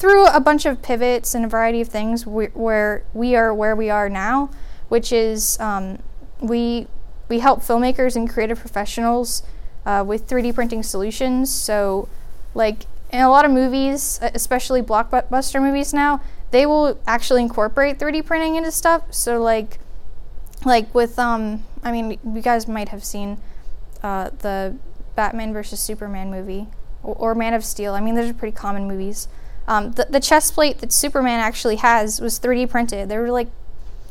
through 0.00 0.26
a 0.26 0.40
bunch 0.40 0.66
of 0.66 0.82
pivots 0.82 1.32
and 1.32 1.44
a 1.44 1.48
variety 1.48 1.80
of 1.80 1.86
things, 1.86 2.26
we, 2.26 2.46
where 2.46 3.04
we 3.14 3.36
are 3.36 3.54
where 3.54 3.76
we 3.76 3.88
are 3.88 4.08
now 4.08 4.50
which 4.90 5.12
is 5.12 5.58
um, 5.60 5.98
we 6.40 6.86
we 7.28 7.38
help 7.38 7.60
filmmakers 7.60 8.16
and 8.16 8.28
creative 8.28 8.58
professionals 8.58 9.42
uh, 9.86 10.04
with 10.06 10.28
3D 10.28 10.54
printing 10.54 10.82
solutions. 10.82 11.50
So, 11.50 12.08
like 12.54 12.86
in 13.10 13.20
a 13.20 13.30
lot 13.30 13.44
of 13.44 13.50
movies, 13.50 14.18
especially 14.22 14.82
blockbuster 14.82 15.62
movies 15.62 15.94
now, 15.94 16.20
they 16.50 16.66
will 16.66 16.98
actually 17.06 17.42
incorporate 17.42 17.98
3D 17.98 18.26
printing 18.26 18.56
into 18.56 18.70
stuff. 18.70 19.14
So, 19.14 19.40
like, 19.40 19.78
like 20.64 20.92
with 20.94 21.18
um, 21.18 21.62
I 21.82 21.92
mean, 21.92 22.18
you 22.24 22.42
guys 22.42 22.68
might 22.68 22.88
have 22.90 23.04
seen 23.04 23.38
uh, 24.02 24.30
the 24.40 24.76
Batman 25.14 25.52
versus 25.52 25.80
Superman 25.80 26.30
movie 26.30 26.66
or, 27.02 27.34
Man 27.34 27.54
of 27.54 27.64
Steel. 27.64 27.94
I 27.94 28.00
mean, 28.00 28.14
those 28.14 28.28
are 28.28 28.34
pretty 28.34 28.56
common 28.56 28.86
movies. 28.86 29.28
Um, 29.66 29.92
the, 29.92 30.06
the 30.10 30.20
chest 30.20 30.54
plate 30.54 30.78
that 30.78 30.92
Superman 30.92 31.40
actually 31.40 31.76
has 31.76 32.20
was 32.20 32.40
3D 32.40 32.68
printed. 32.68 33.08
They 33.08 33.16
were 33.16 33.30
like 33.30 33.48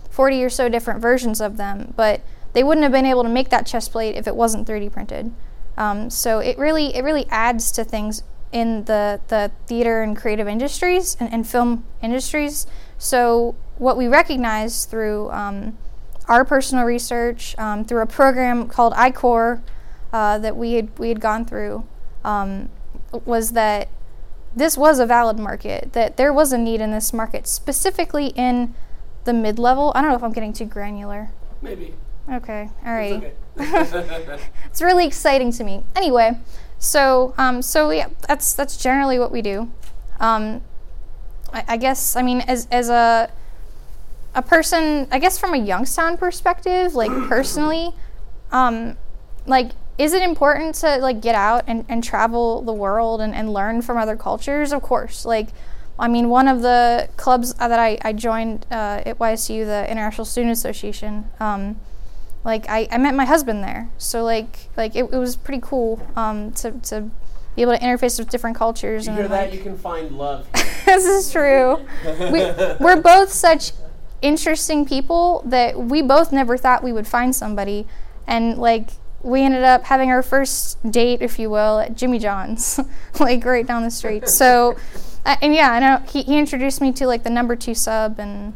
40 0.09 0.43
or 0.43 0.49
so 0.49 0.69
different 0.69 1.01
versions 1.01 1.39
of 1.39 1.57
them, 1.57 1.93
but 1.95 2.21
they 2.53 2.63
wouldn't 2.63 2.83
have 2.83 2.91
been 2.91 3.05
able 3.05 3.23
to 3.23 3.29
make 3.29 3.49
that 3.49 3.65
chest 3.65 3.91
plate 3.91 4.15
if 4.15 4.27
it 4.27 4.35
wasn't 4.35 4.67
3D 4.67 4.91
printed. 4.91 5.33
Um, 5.77 6.09
so 6.09 6.39
it 6.39 6.57
really 6.57 6.95
it 6.95 7.03
really 7.03 7.25
adds 7.29 7.71
to 7.71 7.83
things 7.83 8.23
in 8.51 8.83
the 8.85 9.21
the 9.27 9.51
theater 9.67 10.01
and 10.01 10.17
creative 10.17 10.47
industries 10.47 11.15
and, 11.19 11.31
and 11.31 11.47
film 11.47 11.85
industries. 12.01 12.67
So 12.97 13.55
what 13.77 13.95
we 13.95 14.07
recognize 14.07 14.85
through 14.85 15.31
um, 15.31 15.77
our 16.27 16.43
personal 16.43 16.85
research, 16.85 17.57
um, 17.57 17.85
through 17.85 18.01
a 18.01 18.05
program 18.05 18.67
called 18.67 18.93
I-Corps 18.95 19.63
uh, 20.11 20.37
that 20.39 20.57
we 20.57 20.73
had 20.73 20.97
we 20.99 21.09
had 21.09 21.21
gone 21.21 21.45
through, 21.45 21.85
um, 22.23 22.69
was 23.25 23.51
that 23.51 23.89
this 24.55 24.77
was 24.77 24.99
a 24.99 25.05
valid 25.05 25.39
market. 25.39 25.93
That 25.93 26.17
there 26.17 26.33
was 26.33 26.51
a 26.51 26.57
need 26.57 26.81
in 26.81 26.91
this 26.91 27.13
market, 27.13 27.47
specifically 27.47 28.27
in 28.35 28.75
the 29.23 29.33
mid 29.33 29.59
level. 29.59 29.91
I 29.95 30.01
don't 30.01 30.09
know 30.09 30.15
if 30.15 30.23
I'm 30.23 30.33
getting 30.33 30.53
too 30.53 30.65
granular. 30.65 31.31
Maybe. 31.61 31.93
Okay. 32.31 32.69
All 32.85 32.93
right. 32.93 33.33
It's, 33.57 33.93
okay. 33.93 34.43
it's 34.65 34.81
really 34.81 35.05
exciting 35.05 35.51
to 35.53 35.63
me. 35.63 35.83
Anyway, 35.95 36.38
so 36.77 37.33
um, 37.38 37.61
so 37.61 37.89
yeah, 37.91 38.09
that's 38.27 38.53
that's 38.53 38.77
generally 38.77 39.19
what 39.19 39.31
we 39.31 39.41
do. 39.41 39.71
Um, 40.19 40.61
I, 41.51 41.63
I 41.69 41.77
guess 41.77 42.15
I 42.15 42.21
mean 42.21 42.41
as 42.41 42.67
as 42.71 42.89
a 42.89 43.31
a 44.35 44.41
person, 44.41 45.07
I 45.11 45.19
guess 45.19 45.39
from 45.39 45.53
a 45.53 45.57
Youngstown 45.57 46.17
perspective, 46.17 46.95
like 46.95 47.11
personally, 47.27 47.91
um, 48.51 48.97
like 49.45 49.71
is 49.97 50.13
it 50.13 50.21
important 50.21 50.75
to 50.75 50.97
like 50.97 51.19
get 51.19 51.35
out 51.35 51.65
and, 51.67 51.85
and 51.89 52.01
travel 52.01 52.61
the 52.61 52.71
world 52.71 53.19
and, 53.19 53.35
and 53.35 53.51
learn 53.51 53.81
from 53.81 53.97
other 53.97 54.15
cultures? 54.15 54.71
Of 54.71 54.81
course. 54.81 55.25
Like 55.25 55.49
I 56.00 56.08
mean, 56.08 56.29
one 56.29 56.48
of 56.48 56.62
the 56.62 57.10
clubs 57.18 57.53
that 57.56 57.79
I, 57.79 57.98
I 58.01 58.13
joined 58.13 58.65
uh, 58.72 59.03
at 59.06 59.20
YSU, 59.20 59.65
the 59.65 59.89
International 59.89 60.25
Student 60.25 60.53
Association, 60.53 61.25
um, 61.39 61.79
like 62.44 62.68
I, 62.70 62.88
I 62.91 62.98
met 62.98 63.15
my 63.15 63.25
husband 63.25 63.63
there. 63.63 63.89
So 63.98 64.24
like 64.24 64.70
like 64.77 64.96
it, 64.96 65.03
it 65.03 65.18
was 65.18 65.36
pretty 65.36 65.62
cool 65.62 66.06
um, 66.15 66.51
to, 66.53 66.72
to 66.72 67.10
be 67.56 67.62
able 67.62 67.77
to 67.77 67.79
interface 67.79 68.18
with 68.18 68.29
different 68.29 68.56
cultures. 68.56 69.06
You 69.06 69.12
and 69.12 69.20
hear 69.20 69.27
that? 69.27 69.50
Like, 69.50 69.53
you 69.53 69.63
can 69.63 69.77
find 69.77 70.18
love. 70.18 70.48
this 70.86 71.06
is 71.06 71.32
true. 71.32 71.86
we, 72.06 72.39
we're 72.79 73.01
both 73.01 73.29
such 73.29 73.72
interesting 74.22 74.86
people 74.86 75.44
that 75.46 75.77
we 75.77 76.01
both 76.01 76.32
never 76.32 76.58
thought 76.58 76.84
we 76.84 76.94
would 76.94 77.08
find 77.08 77.36
somebody, 77.36 77.86
and 78.25 78.58
like 78.58 78.91
we 79.22 79.41
ended 79.41 79.63
up 79.63 79.84
having 79.84 80.10
our 80.10 80.24
first 80.24 80.77
date, 80.89 81.22
if 81.22 81.38
you 81.39 81.50
will, 81.50 81.79
at 81.79 81.96
Jimmy 81.96 82.20
John's, 82.20 82.79
like 83.20 83.44
right 83.44 83.68
down 83.68 83.84
the 83.84 83.91
street. 83.91 84.29
So 84.29 84.77
uh, 85.25 85.35
and 85.41 85.53
yeah, 85.53 85.71
I 85.71 85.79
know 85.79 86.03
he, 86.09 86.23
he 86.23 86.38
introduced 86.38 86.81
me 86.81 86.91
to 86.93 87.07
like 87.07 87.23
the 87.23 87.29
number 87.29 87.55
two 87.55 87.73
sub, 87.73 88.19
and 88.19 88.53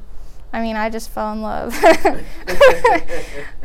I 0.52 0.62
mean, 0.62 0.76
I 0.76 0.90
just 0.90 1.10
fell 1.10 1.34
in 1.34 1.42
love. 1.42 1.76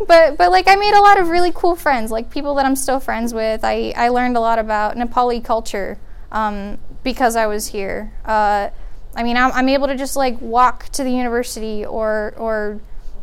but 0.07 0.37
but 0.37 0.50
like 0.50 0.69
I 0.69 0.76
made 0.76 0.95
a 0.95 1.00
lot 1.00 1.19
of 1.21 1.28
really 1.28 1.52
cool 1.55 1.76
friends, 1.76 2.11
like 2.11 2.31
people 2.31 2.55
that 2.57 2.67
I'm 2.67 2.76
still 2.76 3.00
friends 3.00 3.35
with. 3.35 3.64
I 3.64 3.93
I 3.97 4.09
learned 4.09 4.37
a 4.37 4.40
lot 4.40 4.59
about 4.59 4.97
Nepali 4.97 5.45
culture 5.45 5.99
um, 6.33 6.78
because 7.02 7.37
I 7.37 7.47
was 7.47 7.69
here. 7.69 8.12
Uh, 8.25 8.71
I 9.14 9.23
mean, 9.23 9.37
I'm, 9.37 9.52
I'm 9.52 9.69
able 9.69 9.87
to 9.88 9.97
just 9.97 10.17
like 10.17 10.40
walk 10.40 10.88
to 10.90 11.05
the 11.05 11.11
university 11.11 11.85
or 11.85 12.35
or 12.37 12.81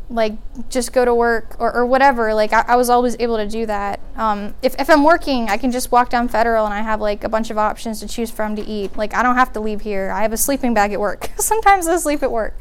like 0.10 0.34
just 0.70 0.94
go 0.94 1.04
to 1.04 1.14
work 1.14 1.56
or, 1.60 1.74
or 1.74 1.86
whatever 1.86 2.34
like 2.34 2.54
I, 2.54 2.64
I 2.68 2.76
was 2.76 2.90
always 2.90 3.16
able 3.20 3.38
to 3.38 3.48
do 3.48 3.66
that. 3.66 4.00
Um, 4.16 4.54
if, 4.62 4.80
if 4.80 4.90
i'm 4.90 5.04
working 5.04 5.50
i 5.50 5.58
can 5.58 5.72
just 5.72 5.92
walk 5.92 6.10
down 6.10 6.28
federal 6.28 6.66
and 6.66 6.74
i 6.74 6.82
have 6.82 7.02
like 7.02 7.24
a 7.24 7.30
bunch 7.30 7.50
of 7.50 7.58
options 7.58 8.00
to 8.02 8.08
choose 8.08 8.30
from 8.30 8.56
to 8.56 8.62
eat. 8.64 8.96
Like 8.96 9.14
i 9.14 9.24
don't 9.24 9.36
have 9.36 9.54
to 9.54 9.60
leave 9.60 9.82
here. 9.82 10.12
I 10.12 10.22
have 10.22 10.34
a 10.34 10.38
sleeping 10.38 10.74
bag 10.74 10.94
at 10.94 11.00
work. 11.00 11.30
Sometimes 11.38 11.88
i 11.88 11.98
sleep 11.98 12.22
at 12.24 12.32
work. 12.32 12.58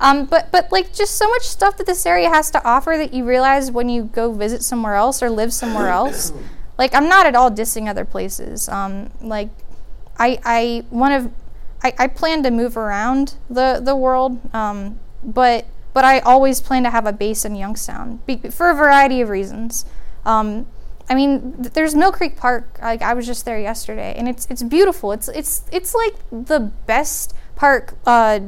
Um, 0.00 0.26
but 0.26 0.50
but 0.52 0.70
like 0.72 0.92
just 0.92 1.16
so 1.16 1.28
much 1.28 1.42
stuff 1.42 1.76
that 1.78 1.86
this 1.86 2.04
area 2.06 2.28
has 2.28 2.50
to 2.52 2.64
offer 2.64 2.94
that 2.96 3.14
you 3.14 3.24
realize 3.24 3.70
when 3.70 3.88
you 3.88 4.04
go 4.04 4.32
visit 4.32 4.62
somewhere 4.62 4.94
else 4.94 5.22
or 5.22 5.30
live 5.30 5.52
somewhere 5.52 5.88
else. 5.88 6.32
Like 6.76 6.92
i'm 6.92 7.08
not 7.08 7.24
at 7.24 7.36
all 7.36 7.52
dissing 7.52 7.88
other 7.88 8.04
places. 8.04 8.68
Um, 8.68 9.12
like 9.20 9.48
I, 10.18 10.40
I 10.44 10.84
one 10.90 11.12
of 11.12 11.32
I, 11.82 11.94
I 11.98 12.06
plan 12.08 12.42
to 12.44 12.50
move 12.50 12.76
around 12.76 13.36
the 13.50 13.80
the 13.82 13.94
world, 13.94 14.40
um, 14.54 14.98
but 15.22 15.66
but 15.94 16.04
I 16.04 16.18
always 16.18 16.60
plan 16.60 16.82
to 16.82 16.90
have 16.90 17.06
a 17.06 17.12
base 17.12 17.44
in 17.44 17.54
Youngstown 17.54 18.20
be, 18.26 18.36
for 18.36 18.68
a 18.68 18.74
variety 18.74 19.22
of 19.22 19.30
reasons. 19.30 19.86
Um, 20.26 20.66
I 21.08 21.14
mean, 21.14 21.52
th- 21.62 21.72
there's 21.72 21.94
Mill 21.94 22.12
Creek 22.12 22.36
Park. 22.36 22.78
Like 22.82 23.00
I 23.00 23.14
was 23.14 23.26
just 23.26 23.44
there 23.44 23.58
yesterday, 23.58 24.14
and 24.16 24.28
it's 24.28 24.46
it's 24.50 24.62
beautiful. 24.62 25.12
It's 25.12 25.28
it's 25.28 25.64
it's 25.72 25.94
like 25.94 26.16
the 26.30 26.60
best 26.86 27.34
park, 27.54 27.94
uh, 28.06 28.40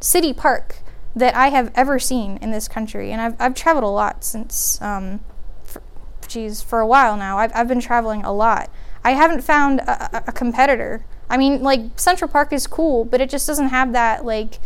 city 0.00 0.32
park 0.32 0.78
that 1.14 1.34
I 1.34 1.48
have 1.48 1.70
ever 1.74 1.98
seen 1.98 2.38
in 2.38 2.50
this 2.50 2.66
country. 2.66 3.12
And 3.12 3.20
I've 3.20 3.36
I've 3.38 3.54
traveled 3.54 3.84
a 3.84 3.88
lot 3.88 4.24
since, 4.24 4.80
um, 4.80 5.20
for, 5.64 5.82
geez, 6.26 6.62
for 6.62 6.80
a 6.80 6.86
while 6.86 7.16
now. 7.16 7.38
I've 7.38 7.52
I've 7.54 7.68
been 7.68 7.80
traveling 7.80 8.24
a 8.24 8.32
lot. 8.32 8.70
I 9.04 9.12
haven't 9.12 9.42
found 9.42 9.80
a, 9.80 10.16
a, 10.16 10.24
a 10.28 10.32
competitor. 10.32 11.04
I 11.28 11.36
mean, 11.36 11.62
like 11.62 11.98
Central 11.98 12.30
Park 12.30 12.52
is 12.52 12.66
cool, 12.66 13.04
but 13.04 13.20
it 13.20 13.28
just 13.28 13.46
doesn't 13.46 13.68
have 13.68 13.92
that 13.92 14.24
like 14.24 14.60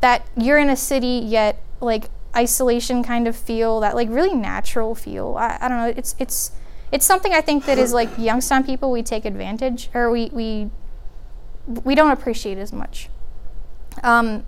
that 0.00 0.26
you're 0.36 0.58
in 0.58 0.70
a 0.70 0.76
city 0.76 1.20
yet 1.24 1.62
like 1.80 2.10
isolation 2.34 3.02
kind 3.02 3.26
of 3.26 3.36
feel, 3.36 3.80
that 3.80 3.94
like 3.94 4.08
really 4.10 4.34
natural 4.34 4.94
feel. 4.94 5.36
I, 5.38 5.58
I 5.60 5.68
don't 5.68 5.78
know. 5.78 5.94
It's 5.96 6.14
it's 6.18 6.52
it's 6.92 7.04
something 7.04 7.32
I 7.32 7.40
think 7.40 7.64
that 7.66 7.78
is 7.78 7.92
like 7.92 8.10
Youngstown 8.18 8.64
people 8.64 8.90
we 8.90 9.02
take 9.02 9.24
advantage 9.24 9.90
or 9.94 10.10
we 10.10 10.30
we 10.32 10.70
we 11.84 11.94
don't 11.94 12.10
appreciate 12.10 12.58
as 12.58 12.72
much. 12.72 13.08
Um, 14.02 14.46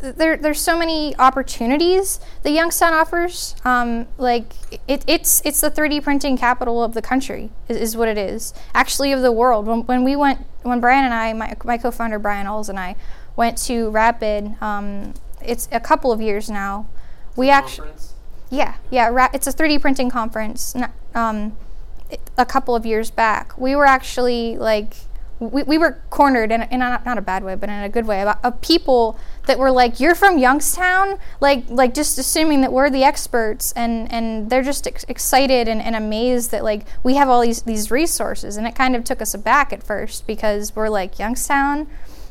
there, 0.00 0.36
there's 0.36 0.60
so 0.60 0.78
many 0.78 1.16
opportunities 1.16 2.20
that 2.42 2.50
Youngstown 2.50 2.94
offers. 2.94 3.56
Um, 3.64 4.06
like 4.16 4.52
it, 4.86 5.04
it's 5.06 5.42
it's 5.44 5.60
the 5.60 5.70
3D 5.70 6.02
printing 6.02 6.36
capital 6.36 6.82
of 6.82 6.94
the 6.94 7.02
country 7.02 7.50
is, 7.68 7.76
is, 7.76 7.96
what 7.96 8.08
it 8.08 8.18
is. 8.18 8.54
Actually, 8.74 9.12
of 9.12 9.22
the 9.22 9.32
world. 9.32 9.66
When, 9.66 9.80
when 9.86 10.04
we 10.04 10.16
went, 10.16 10.46
when 10.62 10.80
Brian 10.80 11.04
and 11.04 11.14
I, 11.14 11.32
my, 11.32 11.56
my 11.64 11.78
co-founder 11.78 12.18
Brian 12.18 12.46
Alls 12.46 12.68
and 12.68 12.78
I, 12.78 12.96
went 13.38 13.56
to 13.56 13.88
Rapid. 13.90 14.60
Um, 14.60 15.14
it's 15.40 15.68
a 15.70 15.78
couple 15.80 16.10
of 16.10 16.20
years 16.20 16.50
now. 16.50 16.88
We 17.36 17.50
actually, 17.50 17.90
yeah, 18.50 18.74
yeah. 18.90 19.08
Ra- 19.08 19.30
it's 19.32 19.46
a 19.46 19.52
3D 19.52 19.80
printing 19.80 20.10
conference. 20.10 20.74
Um, 21.14 21.56
a 22.36 22.44
couple 22.44 22.74
of 22.74 22.84
years 22.84 23.12
back, 23.12 23.56
we 23.56 23.76
were 23.76 23.86
actually 23.86 24.58
like 24.58 24.94
we, 25.38 25.62
we 25.62 25.78
were 25.78 26.02
cornered 26.10 26.50
in, 26.50 26.62
in 26.62 26.82
a, 26.82 27.00
not 27.06 27.16
a 27.16 27.20
bad 27.20 27.44
way, 27.44 27.54
but 27.54 27.68
in 27.68 27.84
a 27.84 27.88
good 27.88 28.08
way 28.08 28.22
about 28.22 28.44
of 28.44 28.60
people 28.60 29.16
that 29.46 29.56
were 29.56 29.70
like, 29.70 30.00
"You're 30.00 30.16
from 30.16 30.38
Youngstown," 30.38 31.20
like 31.40 31.62
like 31.68 31.94
just 31.94 32.18
assuming 32.18 32.62
that 32.62 32.72
we're 32.72 32.90
the 32.90 33.04
experts, 33.04 33.70
and 33.76 34.10
and 34.10 34.50
they're 34.50 34.64
just 34.64 34.88
ex- 34.88 35.04
excited 35.06 35.68
and, 35.68 35.80
and 35.80 35.94
amazed 35.94 36.50
that 36.50 36.64
like 36.64 36.86
we 37.04 37.14
have 37.14 37.28
all 37.28 37.42
these 37.42 37.62
these 37.62 37.88
resources, 37.88 38.56
and 38.56 38.66
it 38.66 38.74
kind 38.74 38.96
of 38.96 39.04
took 39.04 39.22
us 39.22 39.32
aback 39.32 39.72
at 39.72 39.84
first 39.84 40.26
because 40.26 40.74
we're 40.74 40.88
like 40.88 41.20
Youngstown, 41.20 41.86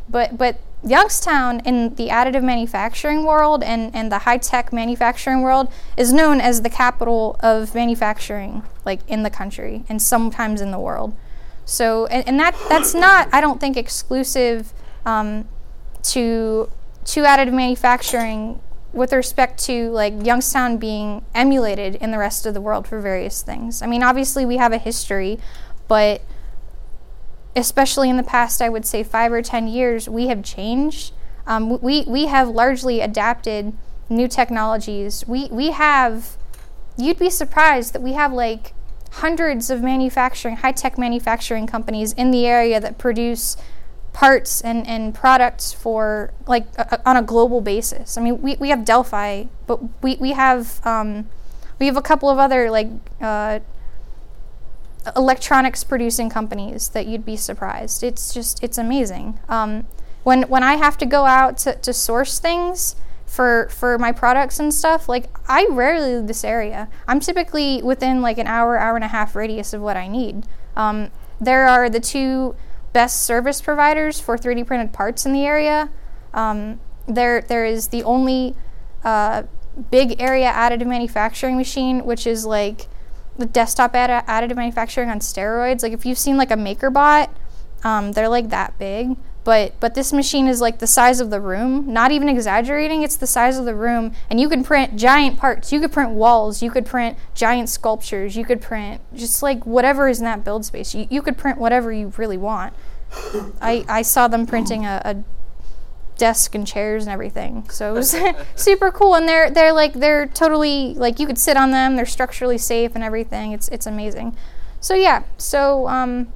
but 0.10 0.38
but 0.38 0.60
Youngstown 0.86 1.60
in 1.62 1.96
the 1.96 2.10
additive 2.10 2.44
manufacturing 2.44 3.26
world 3.26 3.64
and, 3.64 3.94
and 3.96 4.12
the 4.12 4.20
high 4.20 4.38
tech 4.38 4.72
manufacturing 4.72 5.42
world 5.42 5.72
is 5.98 6.14
known 6.14 6.40
as 6.40 6.62
the 6.62 6.70
capital 6.70 7.36
of 7.40 7.74
manufacturing, 7.74 8.64
like 8.86 9.00
in 9.08 9.24
the 9.24 9.30
country 9.30 9.84
and 9.90 10.02
sometimes 10.02 10.62
in 10.62 10.72
the 10.72 10.80
world. 10.80 11.16
So, 11.66 12.06
and, 12.06 12.28
and 12.28 12.40
that 12.40 12.56
that's 12.70 12.94
not, 12.94 13.28
I 13.34 13.42
don't 13.42 13.60
think, 13.60 13.76
exclusive 13.76 14.72
um, 15.06 15.48
to 16.04 16.70
to 17.06 17.24
additive 17.24 17.54
manufacturing 17.54 18.62
with 18.94 19.14
respect 19.14 19.64
to 19.64 19.90
like 19.92 20.14
Youngstown 20.26 20.78
being 20.78 21.26
emulated 21.34 21.96
in 21.96 22.12
the 22.12 22.18
rest 22.18 22.46
of 22.46 22.54
the 22.54 22.62
world 22.62 22.88
for 22.88 23.00
various 23.00 23.42
things. 23.42 23.82
I 23.82 23.88
mean, 23.88 24.04
obviously 24.04 24.46
we 24.46 24.58
have 24.58 24.74
a 24.74 24.78
history, 24.78 25.40
but 25.88 26.22
especially 27.58 28.10
in 28.10 28.18
the 28.18 28.24
past, 28.24 28.62
I 28.62 28.70
would 28.70 28.86
say 28.86 29.04
five 29.04 29.32
or 29.32 29.42
10 29.42 29.68
years, 29.68 30.08
we 30.08 30.28
have 30.28 30.44
changed. 30.44 31.14
Um, 31.46 31.82
we, 31.82 32.04
we 32.04 32.28
have 32.28 32.48
largely 32.48 33.02
adapted 33.02 33.74
new 34.10 34.28
technologies. 34.28 35.26
We, 35.28 35.48
we 35.50 35.72
have, 35.72 36.38
you'd 36.98 37.20
be 37.20 37.30
surprised 37.30 37.94
that 37.94 38.02
we 38.02 38.14
have 38.14 38.32
like 38.32 38.74
hundreds 39.14 39.70
of 39.70 39.82
manufacturing, 39.82 40.58
high 40.58 40.72
tech 40.72 40.98
manufacturing 40.98 41.66
companies 41.66 42.14
in 42.14 42.32
the 42.32 42.46
area 42.46 42.80
that 42.80 42.98
produce 42.98 43.58
parts 44.14 44.62
and, 44.62 44.86
and 44.88 45.14
products 45.16 45.74
for 45.74 46.34
like 46.48 46.66
a, 46.78 47.02
on 47.10 47.18
a 47.18 47.24
global 47.24 47.62
basis. 47.62 48.18
I 48.18 48.22
mean, 48.22 48.42
we, 48.42 48.56
we 48.58 48.70
have 48.70 48.86
Delphi, 48.86 49.46
but 49.66 49.80
we, 50.04 50.16
we 50.18 50.32
have 50.32 50.86
um, 50.86 51.30
we 51.80 51.86
have 51.86 51.98
a 51.98 52.02
couple 52.02 52.30
of 52.30 52.40
other 52.40 52.70
like 52.72 52.90
uh, 53.22 53.60
electronics 55.16 55.84
producing 55.84 56.30
companies 56.30 56.90
that 56.90 57.08
you'd 57.08 57.26
be 57.26 57.36
surprised. 57.36 58.04
It's 58.04 58.34
just 58.34 58.64
it's 58.64 58.78
amazing. 58.78 59.40
Um, 59.50 59.88
when 60.24 60.44
when 60.44 60.64
I 60.64 60.76
have 60.76 60.98
to 60.98 61.06
go 61.06 61.26
out 61.26 61.58
to, 61.60 61.76
to 61.76 61.94
source 61.94 62.40
things 62.40 62.96
for 63.26 63.70
for 63.70 63.98
my 63.98 64.12
products 64.12 64.60
and 64.60 64.74
stuff, 64.74 65.08
like 65.08 65.30
I 65.48 65.68
rarely 65.70 66.16
leave 66.16 66.28
this 66.28 66.44
area. 66.44 66.90
I'm 67.08 67.20
typically 67.20 67.82
within 67.82 68.22
like 68.22 68.38
an 68.38 68.48
hour 68.48 68.78
hour 68.78 68.96
and 68.96 69.04
a 69.04 69.10
half 69.10 69.36
radius 69.36 69.74
of 69.74 69.82
what 69.82 69.98
I 69.98 70.08
need. 70.08 70.46
Um, 70.76 71.12
there 71.40 71.68
are 71.68 71.90
the 71.90 72.00
two 72.00 72.56
best 72.94 73.24
service 73.24 73.62
providers 73.62 74.20
for 74.20 74.38
3D 74.38 74.66
printed 74.66 74.92
parts 74.92 75.26
in 75.26 75.34
the 75.34 75.46
area. 75.46 75.90
Um, 76.34 76.80
there 77.08 77.42
there 77.42 77.66
is 77.66 77.90
the 77.90 78.04
only 78.04 78.56
uh, 79.04 79.44
big 79.92 80.20
area 80.20 80.52
additive 80.52 80.88
manufacturing 80.88 81.56
machine, 81.56 82.06
which 82.06 82.26
is 82.26 82.46
like 82.46 82.88
the 83.38 83.46
desktop 83.46 83.96
add- 83.96 84.26
additive 84.28 84.56
manufacturing 84.56 85.10
on 85.10 85.20
steroids. 85.20 85.84
Like 85.84 85.94
if 85.94 86.06
you've 86.06 86.18
seen 86.18 86.38
like 86.38 86.52
a 86.52 86.56
MakerBot, 86.56 87.30
um, 87.84 88.12
they're 88.14 88.30
like 88.30 88.50
that 88.50 88.78
big. 88.78 89.16
But 89.44 89.80
but 89.80 89.96
this 89.96 90.12
machine 90.12 90.48
is 90.48 90.60
like 90.60 90.80
the 90.80 90.88
size 90.88 91.22
of 91.22 91.30
the 91.30 91.40
room. 91.40 91.94
Not 91.94 92.12
even 92.12 92.28
exaggerating. 92.28 93.02
It's 93.02 93.16
the 93.16 93.28
size 93.28 93.58
of 93.58 93.64
the 93.64 93.76
room, 93.76 94.14
and 94.30 94.42
you 94.42 94.50
can 94.50 94.62
print 94.62 94.98
giant 94.98 95.38
parts. 95.38 95.72
You 95.72 95.80
could 95.80 95.94
print 95.94 96.12
walls. 96.12 96.62
You 96.62 96.70
could 96.70 96.86
print 96.86 97.18
giant 97.34 97.70
sculptures. 97.70 98.36
You 98.36 98.44
could 98.44 98.62
print 98.62 99.00
just 99.14 99.42
like 99.42 99.66
whatever 99.66 100.10
is 100.10 100.20
in 100.20 100.26
that 100.26 100.44
build 100.44 100.66
space. 100.66 100.94
You, 100.94 101.08
you 101.10 101.22
could 101.22 101.38
print 101.38 101.60
whatever 101.60 101.94
you 101.94 102.12
really 102.18 102.38
want. 102.38 102.74
I, 103.62 103.86
I 103.88 104.02
saw 104.02 104.28
them 104.28 104.46
printing 104.46 104.86
a, 104.86 105.02
a 105.06 105.24
desk 106.18 106.56
and 106.56 106.66
chairs 106.66 107.06
and 107.06 107.14
everything. 107.14 107.70
So 107.70 107.92
it 107.92 107.94
was 107.94 108.16
super 108.56 108.92
cool. 108.92 109.16
And 109.16 109.28
they're 109.28 109.50
they're 109.50 109.74
like 109.74 109.94
they're 109.94 110.28
totally 110.28 110.94
like 110.96 111.20
you 111.20 111.28
could 111.28 111.38
sit 111.38 111.58
on 111.58 111.72
them. 111.72 111.96
They're 111.96 112.06
structurally 112.06 112.58
safe 112.58 112.96
and 112.96 113.04
everything. 113.04 113.52
It's 113.52 113.68
it's 113.70 113.86
amazing. 113.86 114.36
So 114.80 114.94
yeah. 114.94 115.24
So 115.38 115.88
um, 115.88 116.32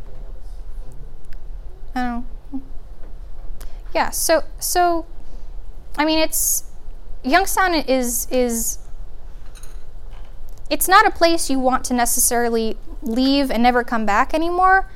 I 1.96 2.02
don't 2.02 2.26
know. 2.54 2.62
Yeah. 3.94 4.10
So 4.10 4.44
so, 4.60 5.06
I 5.98 6.06
mean, 6.06 6.20
it's 6.20 6.66
Youngstown 7.24 7.76
is 7.76 8.28
is. 8.32 8.80
It's 10.70 10.88
not 10.88 11.06
a 11.06 11.12
place 11.12 11.50
you 11.50 11.60
want 11.60 11.84
to 11.86 11.94
necessarily 11.94 12.78
leave 13.02 13.52
and 13.52 13.62
never 13.62 13.84
come 13.84 14.06
back 14.06 14.34
anymore. 14.34 14.90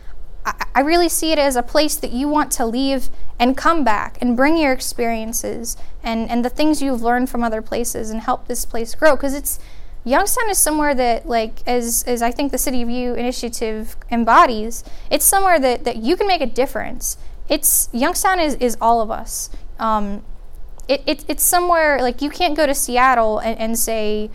I, 0.45 0.81
really 0.81 1.09
see 1.09 1.31
it 1.31 1.39
as 1.39 1.55
a 1.55 1.63
place 1.63 1.95
that 1.95 2.11
you 2.11 2.27
want 2.27 2.51
to 2.53 2.65
leave 2.65 3.09
and 3.39 3.57
come 3.57 3.83
back 3.83 4.17
and 4.21 4.37
bring 4.37 4.57
your 4.57 4.71
experiences 4.71 5.75
and, 6.03 6.29
and 6.29 6.45
the 6.45 6.49
things 6.49 6.81
you've 6.81 7.01
learned 7.01 7.29
from 7.29 7.43
other 7.43 7.61
places 7.61 8.11
and 8.11 8.21
help 8.21 8.47
this 8.47 8.65
place 8.65 8.93
grow 8.93 9.15
because 9.15 9.33
it's 9.33 9.59
Youngstown 10.07 10.51
is 10.51 10.59
somewhere 10.59 10.93
that, 10.93 11.27
like, 11.27 11.67
as, 11.67 12.03
as 12.05 12.21
I 12.21 12.29
think 12.29 12.51
the 12.51 12.59
City 12.59 12.83
of 12.83 12.89
You 12.91 13.15
initiative 13.15 13.95
embodies, 14.11 14.83
it's 15.09 15.25
somewhere 15.25 15.59
that, 15.59 15.83
that 15.83 15.97
you 15.97 16.15
can 16.15 16.27
make 16.27 16.41
a 16.41 16.45
difference. 16.45 17.17
It's 17.49 17.89
Youngstown 17.91 18.39
is, 18.39 18.53
is 18.55 18.77
all 18.79 19.01
of 19.01 19.09
us. 19.09 19.49
Um, 19.79 20.23
it, 20.87 21.01
it, 21.07 21.25
it's 21.27 21.43
somewhere 21.43 21.99
like 21.99 22.21
you 22.21 22.29
can't 22.29 22.55
go 22.55 22.67
to 22.67 22.75
Seattle 22.75 23.39
and, 23.39 23.57
and 23.57 23.79
say, 23.79 24.29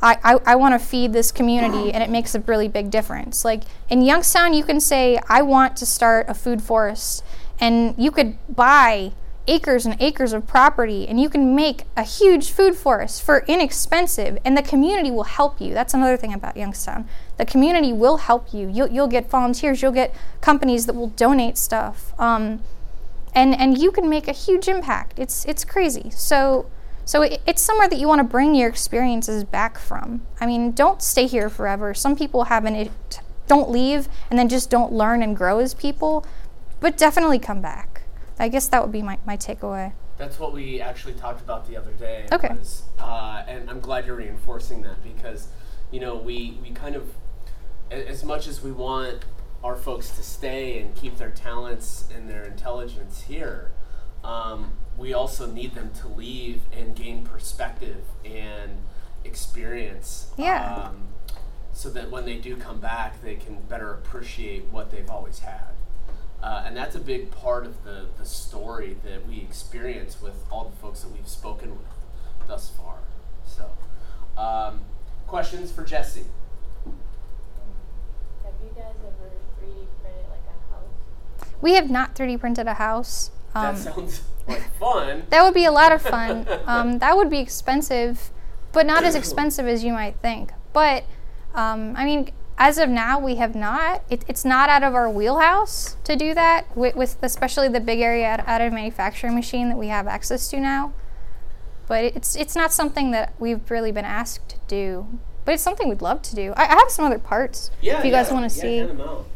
I, 0.00 0.18
I, 0.22 0.38
I 0.46 0.56
want 0.56 0.80
to 0.80 0.84
feed 0.84 1.12
this 1.12 1.32
community 1.32 1.92
and 1.92 2.02
it 2.02 2.10
makes 2.10 2.34
a 2.34 2.40
really 2.40 2.68
big 2.68 2.90
difference. 2.90 3.44
Like 3.44 3.62
in 3.88 4.02
Youngstown, 4.02 4.54
you 4.54 4.64
can 4.64 4.80
say, 4.80 5.18
I 5.28 5.42
want 5.42 5.76
to 5.78 5.86
start 5.86 6.26
a 6.28 6.34
food 6.34 6.62
forest. 6.62 7.24
And 7.60 7.94
you 7.98 8.10
could 8.10 8.38
buy 8.54 9.12
acres 9.48 9.86
and 9.86 9.96
acres 10.00 10.32
of 10.32 10.46
property 10.46 11.08
and 11.08 11.18
you 11.18 11.28
can 11.28 11.56
make 11.56 11.84
a 11.96 12.02
huge 12.02 12.50
food 12.50 12.76
forest 12.76 13.22
for 13.22 13.44
inexpensive 13.48 14.38
and 14.44 14.56
the 14.56 14.62
community 14.62 15.10
will 15.10 15.24
help 15.24 15.60
you. 15.60 15.72
That's 15.74 15.94
another 15.94 16.16
thing 16.16 16.34
about 16.34 16.56
youngstown. 16.56 17.08
The 17.38 17.46
community 17.46 17.92
will 17.92 18.18
help 18.18 18.52
you. 18.52 18.68
You'll, 18.68 18.88
you'll 18.88 19.08
get 19.08 19.30
volunteers 19.30 19.80
you'll 19.80 19.92
get 19.92 20.14
companies 20.40 20.86
that 20.86 20.94
will 20.94 21.08
donate 21.08 21.56
stuff 21.56 22.12
um, 22.20 22.60
and 23.34 23.54
and 23.58 23.78
you 23.78 23.90
can 23.90 24.08
make 24.08 24.28
a 24.28 24.32
huge 24.32 24.68
impact. 24.68 25.18
It's 25.18 25.44
it's 25.46 25.64
crazy. 25.64 26.10
So 26.10 26.66
so 27.08 27.22
it, 27.22 27.40
it's 27.46 27.62
somewhere 27.62 27.88
that 27.88 27.98
you 27.98 28.06
want 28.06 28.18
to 28.18 28.24
bring 28.24 28.54
your 28.54 28.68
experiences 28.68 29.44
back 29.44 29.78
from 29.78 30.22
i 30.40 30.46
mean 30.46 30.72
don't 30.72 31.02
stay 31.02 31.26
here 31.26 31.48
forever 31.48 31.94
some 31.94 32.14
people 32.14 32.44
haven't 32.44 32.74
it 32.74 33.20
don't 33.46 33.70
leave 33.70 34.08
and 34.30 34.38
then 34.38 34.48
just 34.48 34.68
don't 34.70 34.92
learn 34.92 35.22
and 35.22 35.36
grow 35.36 35.58
as 35.58 35.74
people 35.74 36.24
but 36.80 36.96
definitely 36.96 37.38
come 37.38 37.60
back. 37.60 38.02
I 38.38 38.48
guess 38.48 38.68
that 38.68 38.82
would 38.82 38.92
be 38.92 39.02
my, 39.02 39.18
my 39.26 39.36
takeaway. 39.36 39.92
That's 40.16 40.38
what 40.38 40.52
we 40.52 40.80
actually 40.80 41.14
talked 41.14 41.40
about 41.40 41.68
the 41.68 41.76
other 41.76 41.92
day. 41.92 42.26
Okay. 42.32 42.54
Was, 42.54 42.82
uh, 42.98 43.44
and 43.46 43.68
I'm 43.70 43.80
glad 43.80 44.06
you're 44.06 44.16
reinforcing 44.16 44.82
that 44.82 45.02
because, 45.02 45.48
you 45.90 46.00
know, 46.00 46.16
we, 46.16 46.58
we 46.62 46.70
kind 46.70 46.96
of, 46.96 47.12
as 47.90 48.24
much 48.24 48.46
as 48.46 48.62
we 48.62 48.72
want 48.72 49.24
our 49.64 49.76
folks 49.76 50.10
to 50.10 50.22
stay 50.22 50.80
and 50.80 50.94
keep 50.94 51.18
their 51.18 51.30
talents 51.30 52.04
and 52.14 52.28
their 52.28 52.44
intelligence 52.44 53.22
here, 53.22 53.72
um, 54.22 54.72
we 54.98 55.14
also 55.14 55.46
need 55.46 55.74
them 55.74 55.90
to 56.00 56.08
leave 56.08 56.62
and 56.76 56.94
gain 56.94 57.24
perspective 57.24 58.02
and 58.24 58.78
experience. 59.24 60.30
Yeah. 60.36 60.88
Um, 60.88 61.08
so 61.72 61.88
that 61.90 62.10
when 62.10 62.24
they 62.24 62.36
do 62.36 62.56
come 62.56 62.80
back, 62.80 63.22
they 63.22 63.36
can 63.36 63.60
better 63.68 63.92
appreciate 63.94 64.64
what 64.64 64.90
they've 64.90 65.08
always 65.08 65.38
had. 65.38 65.68
Uh, 66.42 66.64
and 66.66 66.76
that's 66.76 66.96
a 66.96 67.00
big 67.00 67.30
part 67.30 67.64
of 67.66 67.84
the, 67.84 68.06
the 68.18 68.26
story 68.26 68.96
that 69.04 69.26
we 69.26 69.38
experience 69.38 70.20
with 70.20 70.34
all 70.50 70.64
the 70.64 70.76
folks 70.76 71.02
that 71.02 71.12
we've 71.12 71.28
spoken 71.28 71.70
with 71.70 72.48
thus 72.48 72.70
far. 72.70 72.96
So, 73.46 73.70
um, 74.40 74.80
questions 75.26 75.70
for 75.70 75.84
Jesse? 75.84 76.24
Have 78.44 78.54
you 78.62 78.70
guys 78.74 78.94
ever 79.00 79.30
3D 79.60 79.86
printed 80.02 80.26
like 80.30 80.40
a 80.48 80.74
house? 80.74 81.50
We 81.60 81.74
have 81.74 81.90
not 81.90 82.16
3D 82.16 82.40
printed 82.40 82.66
a 82.66 82.74
house. 82.74 83.30
Um, 83.54 83.74
that 83.74 83.78
sounds 83.78 84.22
like 84.48 84.70
fun. 84.78 85.24
that 85.30 85.42
would 85.42 85.54
be 85.54 85.64
a 85.64 85.72
lot 85.72 85.92
of 85.92 86.02
fun. 86.02 86.46
Um, 86.66 86.98
that 86.98 87.16
would 87.16 87.30
be 87.30 87.38
expensive, 87.38 88.30
but 88.72 88.84
not 88.84 89.02
as 89.04 89.14
expensive 89.14 89.66
as 89.66 89.82
you 89.84 89.92
might 89.92 90.16
think. 90.20 90.52
But 90.72 91.04
um, 91.54 91.94
I 91.96 92.04
mean, 92.04 92.30
as 92.58 92.76
of 92.78 92.88
now, 92.88 93.18
we 93.18 93.36
have 93.36 93.54
not. 93.54 94.02
It, 94.10 94.24
it's 94.28 94.44
not 94.44 94.68
out 94.68 94.82
of 94.82 94.94
our 94.94 95.08
wheelhouse 95.08 95.96
to 96.04 96.16
do 96.16 96.34
that 96.34 96.76
with, 96.76 96.96
with 96.96 97.16
especially 97.22 97.68
the 97.68 97.80
big 97.80 98.00
area 98.00 98.26
out, 98.26 98.46
out 98.46 98.60
of 98.60 98.72
manufacturing 98.72 99.34
machine 99.34 99.68
that 99.68 99.78
we 99.78 99.88
have 99.88 100.06
access 100.06 100.48
to 100.50 100.60
now. 100.60 100.92
But 101.86 102.04
it's 102.04 102.36
it's 102.36 102.54
not 102.54 102.72
something 102.72 103.12
that 103.12 103.32
we've 103.38 103.70
really 103.70 103.92
been 103.92 104.04
asked 104.04 104.48
to 104.50 104.56
do. 104.66 105.18
But 105.44 105.54
it's 105.54 105.62
something 105.62 105.88
we'd 105.88 106.02
love 106.02 106.20
to 106.22 106.34
do. 106.34 106.52
I, 106.56 106.64
I 106.64 106.74
have 106.74 106.90
some 106.90 107.06
other 107.06 107.18
parts. 107.18 107.70
Yeah, 107.80 107.98
if 107.98 108.04
you 108.04 108.10
guys 108.10 108.30
want 108.30 108.50
to 108.50 108.56
yeah, 108.56 108.62
see. 108.62 108.76
hand 108.78 108.90
them 108.90 109.00
out. 109.00 109.26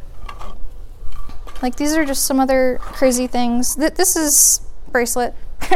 Like 1.62 1.76
these 1.76 1.94
are 1.94 2.04
just 2.04 2.24
some 2.24 2.40
other 2.40 2.78
crazy 2.82 3.26
things. 3.28 3.76
Th- 3.76 3.94
this 3.94 4.16
is 4.16 4.60
bracelet. 4.92 5.34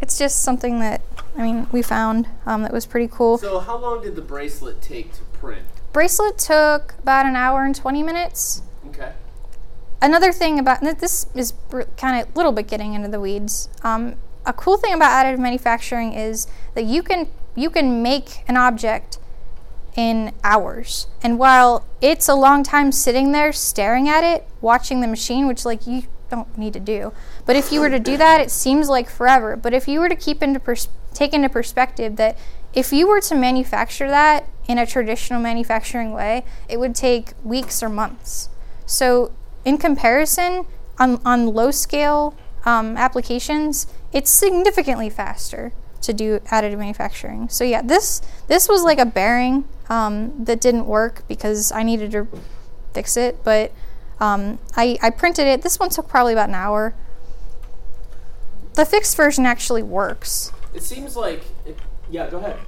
it's 0.00 0.18
just 0.18 0.40
something 0.40 0.80
that 0.80 1.02
I 1.36 1.42
mean 1.42 1.66
we 1.72 1.82
found 1.82 2.28
um, 2.46 2.62
that 2.62 2.72
was 2.72 2.86
pretty 2.86 3.08
cool. 3.08 3.38
So, 3.38 3.58
how 3.60 3.76
long 3.78 4.02
did 4.02 4.16
the 4.16 4.22
bracelet 4.22 4.80
take 4.80 5.12
to 5.14 5.22
print? 5.24 5.66
bracelet 5.92 6.38
took 6.38 6.94
about 7.00 7.26
an 7.26 7.36
hour 7.36 7.64
and 7.64 7.74
20 7.74 8.02
minutes. 8.02 8.62
Okay. 8.88 9.12
Another 10.00 10.32
thing 10.32 10.58
about 10.58 10.80
this 10.80 11.26
is 11.34 11.54
kind 11.96 12.22
of 12.22 12.28
a 12.32 12.38
little 12.38 12.52
bit 12.52 12.68
getting 12.68 12.94
into 12.94 13.08
the 13.08 13.20
weeds. 13.20 13.68
Um, 13.82 14.14
a 14.46 14.52
cool 14.52 14.76
thing 14.76 14.94
about 14.94 15.10
additive 15.10 15.40
manufacturing 15.40 16.12
is 16.12 16.46
that 16.74 16.84
you 16.84 17.02
can 17.02 17.28
you 17.56 17.68
can 17.68 18.00
make 18.00 18.44
an 18.46 18.56
object 18.56 19.18
in 19.96 20.32
hours. 20.44 21.08
And 21.20 21.36
while 21.36 21.84
it's 22.00 22.28
a 22.28 22.34
long 22.36 22.62
time 22.62 22.92
sitting 22.92 23.32
there 23.32 23.52
staring 23.52 24.08
at 24.08 24.22
it, 24.22 24.46
watching 24.60 25.00
the 25.00 25.08
machine, 25.08 25.48
which 25.48 25.64
like 25.64 25.84
you 25.88 26.04
don't 26.30 26.56
need 26.56 26.74
to 26.74 26.80
do. 26.80 27.12
But 27.48 27.56
if 27.56 27.72
you 27.72 27.80
were 27.80 27.88
to 27.88 27.98
do 27.98 28.18
that, 28.18 28.42
it 28.42 28.50
seems 28.50 28.90
like 28.90 29.08
forever. 29.08 29.56
But 29.56 29.72
if 29.72 29.88
you 29.88 30.00
were 30.00 30.10
to 30.10 30.14
keep 30.14 30.42
into 30.42 30.60
pers- 30.60 30.90
take 31.14 31.32
into 31.32 31.48
perspective 31.48 32.16
that 32.16 32.36
if 32.74 32.92
you 32.92 33.08
were 33.08 33.22
to 33.22 33.34
manufacture 33.34 34.06
that 34.06 34.46
in 34.66 34.76
a 34.76 34.84
traditional 34.84 35.40
manufacturing 35.40 36.12
way, 36.12 36.44
it 36.68 36.78
would 36.78 36.94
take 36.94 37.32
weeks 37.42 37.82
or 37.82 37.88
months. 37.88 38.50
So 38.84 39.32
in 39.64 39.78
comparison, 39.78 40.66
on, 40.98 41.22
on 41.24 41.46
low 41.46 41.70
scale 41.70 42.36
um, 42.66 42.98
applications, 42.98 43.86
it's 44.12 44.30
significantly 44.30 45.08
faster 45.08 45.72
to 46.02 46.12
do 46.12 46.40
additive 46.40 46.78
manufacturing. 46.78 47.48
So 47.48 47.64
yeah, 47.64 47.80
this 47.80 48.20
this 48.48 48.68
was 48.68 48.82
like 48.82 48.98
a 48.98 49.06
bearing 49.06 49.64
um, 49.88 50.44
that 50.44 50.60
didn't 50.60 50.84
work 50.84 51.26
because 51.28 51.72
I 51.72 51.82
needed 51.82 52.10
to 52.10 52.28
fix 52.92 53.16
it, 53.16 53.42
but 53.42 53.72
um, 54.20 54.58
I, 54.76 54.98
I 55.00 55.08
printed 55.08 55.46
it. 55.46 55.62
This 55.62 55.80
one 55.80 55.88
took 55.88 56.08
probably 56.08 56.34
about 56.34 56.50
an 56.50 56.54
hour. 56.54 56.94
The 58.78 58.86
fixed 58.86 59.16
version 59.16 59.44
actually 59.44 59.82
works. 59.82 60.52
It 60.72 60.84
seems 60.84 61.16
like. 61.16 61.42
It, 61.66 61.76
yeah, 62.12 62.30
go 62.30 62.38
ahead. 62.38 62.60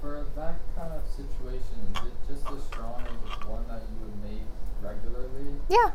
For 0.00 0.24
that 0.34 0.54
kind 0.74 0.94
of 0.94 1.02
situation, 1.10 1.60
is 1.92 2.06
it 2.06 2.14
just 2.26 2.50
as 2.50 2.64
strong 2.64 3.02
as 3.02 3.46
one 3.46 3.68
that 3.68 3.82
you 3.82 4.00
would 4.00 4.30
make 4.30 4.40
regularly? 4.80 5.60
Yeah. 5.68 5.90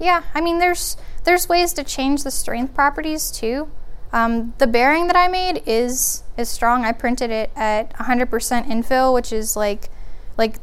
Yeah, 0.00 0.22
I 0.34 0.40
mean 0.40 0.58
there's 0.58 0.96
there's 1.24 1.50
ways 1.50 1.74
to 1.74 1.84
change 1.84 2.22
the 2.22 2.30
strength 2.30 2.74
properties 2.74 3.30
too. 3.30 3.70
Um, 4.10 4.54
the 4.56 4.66
bearing 4.66 5.06
that 5.08 5.16
I 5.16 5.28
made 5.28 5.62
is 5.66 6.22
is 6.38 6.48
strong. 6.48 6.82
I 6.82 6.92
printed 6.92 7.30
it 7.30 7.50
at 7.54 7.92
100% 7.96 8.30
infill, 8.68 9.12
which 9.12 9.34
is 9.34 9.54
like 9.54 9.90
like 10.38 10.56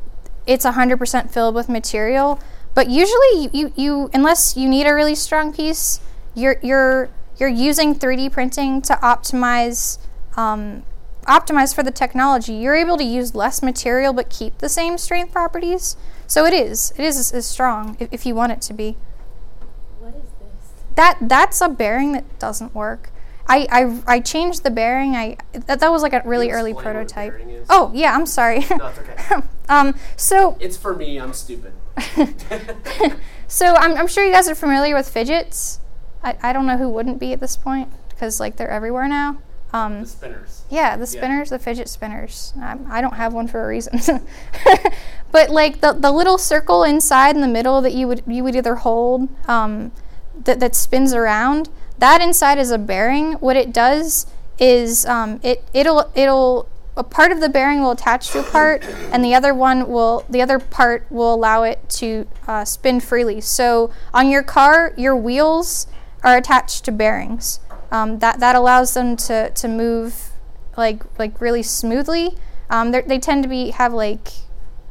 it's 0.47 0.65
100% 0.65 1.29
filled 1.29 1.53
with 1.53 1.69
material. 1.69 2.39
But 2.73 2.89
usually 2.89 3.43
you, 3.43 3.49
you, 3.53 3.73
you 3.75 4.10
unless 4.15 4.58
you 4.58 4.67
need 4.67 4.88
a 4.88 4.95
really 4.95 5.13
strong 5.13 5.53
piece, 5.53 5.99
you're 6.34 6.58
you're 6.63 7.12
you're 7.38 7.50
using 7.50 7.96
3D 7.96 8.32
printing 8.32 8.82
to 8.84 8.93
optimize 8.96 9.98
um, 10.36 10.84
optimize 11.26 11.74
for 11.74 11.84
the 11.84 11.91
technology. 11.91 12.54
You're 12.54 12.76
able 12.76 12.98
to 12.98 13.04
use 13.04 13.36
less 13.36 13.62
material 13.62 14.13
but 14.13 14.30
keep 14.30 14.58
the 14.60 14.69
same 14.69 14.98
strength 14.98 15.32
properties. 15.32 15.96
So 16.28 16.46
it 16.46 16.54
is 16.54 16.91
it 16.98 17.04
is 17.04 17.32
is 17.32 17.46
strong 17.46 17.98
if, 18.00 18.10
if 18.12 18.26
you 18.26 18.36
want 18.36 18.52
it 18.52 18.62
to 18.62 18.74
be. 18.74 18.98
What 20.00 20.15
is 20.15 20.24
this? 20.24 20.84
That 20.96 21.17
that's 21.22 21.62
a 21.62 21.69
bearing 21.69 22.12
that 22.13 22.39
doesn't 22.39 22.76
work. 22.76 23.10
I, 23.46 23.67
I, 23.69 24.15
I 24.15 24.19
changed 24.22 24.63
the 24.63 24.72
bearing. 24.72 25.15
I 25.15 25.38
that, 25.52 25.80
that 25.80 25.91
was 25.91 26.02
like 26.02 26.13
a 26.13 26.22
really 26.26 26.52
early 26.52 26.72
explain 26.72 26.96
what 26.96 27.02
a 27.02 27.06
prototype. 27.06 27.32
bearing 27.32 27.50
is? 27.50 27.67
Oh 27.69 27.91
yeah, 27.93 28.15
I'm 28.15 28.26
sorry. 28.26 28.60
No, 28.60 28.88
it's 28.88 29.00
okay. 29.00 29.48
um, 29.69 29.96
so 30.15 30.58
It's 30.60 30.78
for 30.78 30.96
me. 30.96 31.19
I'm 31.19 31.34
stupid. 31.34 31.74
so 33.48 33.76
I'm, 33.76 33.98
I'm 33.98 34.08
sure 34.08 34.26
you 34.26 34.32
guys 34.32 34.48
are 34.48 34.56
familiar 34.56 34.96
with 34.96 35.13
fidgets. 35.13 35.80
I, 36.24 36.38
I 36.42 36.54
don't 36.54 36.66
know 36.66 36.78
who 36.78 36.90
wouldn't 36.90 37.20
be 37.20 37.34
at 37.34 37.40
this 37.40 37.58
point 37.58 37.90
because 38.10 38.40
like 38.40 38.56
they're 38.56 38.70
everywhere 38.70 39.08
now. 39.08 39.40
Um, 39.74 40.02
the 40.02 40.08
spinners. 40.08 40.62
Yeah, 40.70 40.96
the 40.96 41.08
spinners, 41.08 41.50
the 41.50 41.58
fidget 41.58 41.90
spinners. 41.90 42.54
I, 42.62 42.78
I 42.88 43.02
don't 43.02 43.16
have 43.16 43.34
one 43.34 43.48
for 43.48 43.64
a 43.64 43.68
reason. 43.68 44.00
but 45.32 45.50
like 45.50 45.82
the, 45.82 45.94
the 45.94 46.12
little 46.12 46.38
circle 46.38 46.84
inside 46.84 47.36
in 47.36 47.42
the 47.42 47.48
middle 47.48 47.82
that 47.82 47.94
you 47.94 48.08
would 48.08 48.22
you 48.28 48.44
would 48.44 48.56
either 48.56 48.76
hold 48.76 49.30
um, 49.50 49.92
that 50.44 50.60
that 50.60 50.76
spins 50.76 51.14
around. 51.14 51.70
That 51.98 52.22
inside 52.22 52.60
is 52.60 52.70
a 52.70 52.78
bearing. 52.78 53.34
What 53.34 53.56
it 53.56 53.74
does 53.74 54.28
is 54.60 55.08
um, 55.08 55.40
it 55.42 55.64
it'll 55.74 56.12
it'll 56.14 56.70
a 56.96 57.04
part 57.04 57.32
of 57.32 57.40
the 57.40 57.50
bearing 57.50 57.82
will 57.82 57.92
attach 57.92 58.30
to 58.30 58.40
a 58.40 58.44
part, 58.44 58.84
and 59.12 59.26
the 59.26 59.34
other 59.34 59.56
one 59.56 59.90
will 59.90 60.24
the 60.30 60.42
other 60.42 60.60
part 60.60 61.06
will 61.10 61.34
allow 61.34 61.64
it 61.64 61.90
to 61.90 62.28
uh, 62.48 62.64
spin 62.64 63.00
freely. 63.00 63.42
So 63.42 63.92
on 64.14 64.30
your 64.30 64.44
car, 64.44 64.94
your 64.96 65.16
wheels 65.16 65.88
are 66.24 66.38
attached 66.38 66.86
to 66.86 66.92
bearings. 66.92 67.60
Um, 67.92 68.20
that 68.20 68.40
that 68.40 68.56
allows 68.56 68.94
them 68.94 69.16
to, 69.18 69.52
to 69.52 69.68
move 69.68 70.32
like 70.78 71.04
like 71.20 71.40
really 71.40 71.64
smoothly. 71.64 72.38
Um, 72.70 72.92
they're- 72.92 73.04
tend 73.20 73.44
to 73.44 73.50
be 73.50 73.72
have 73.72 73.94
like 73.94 74.30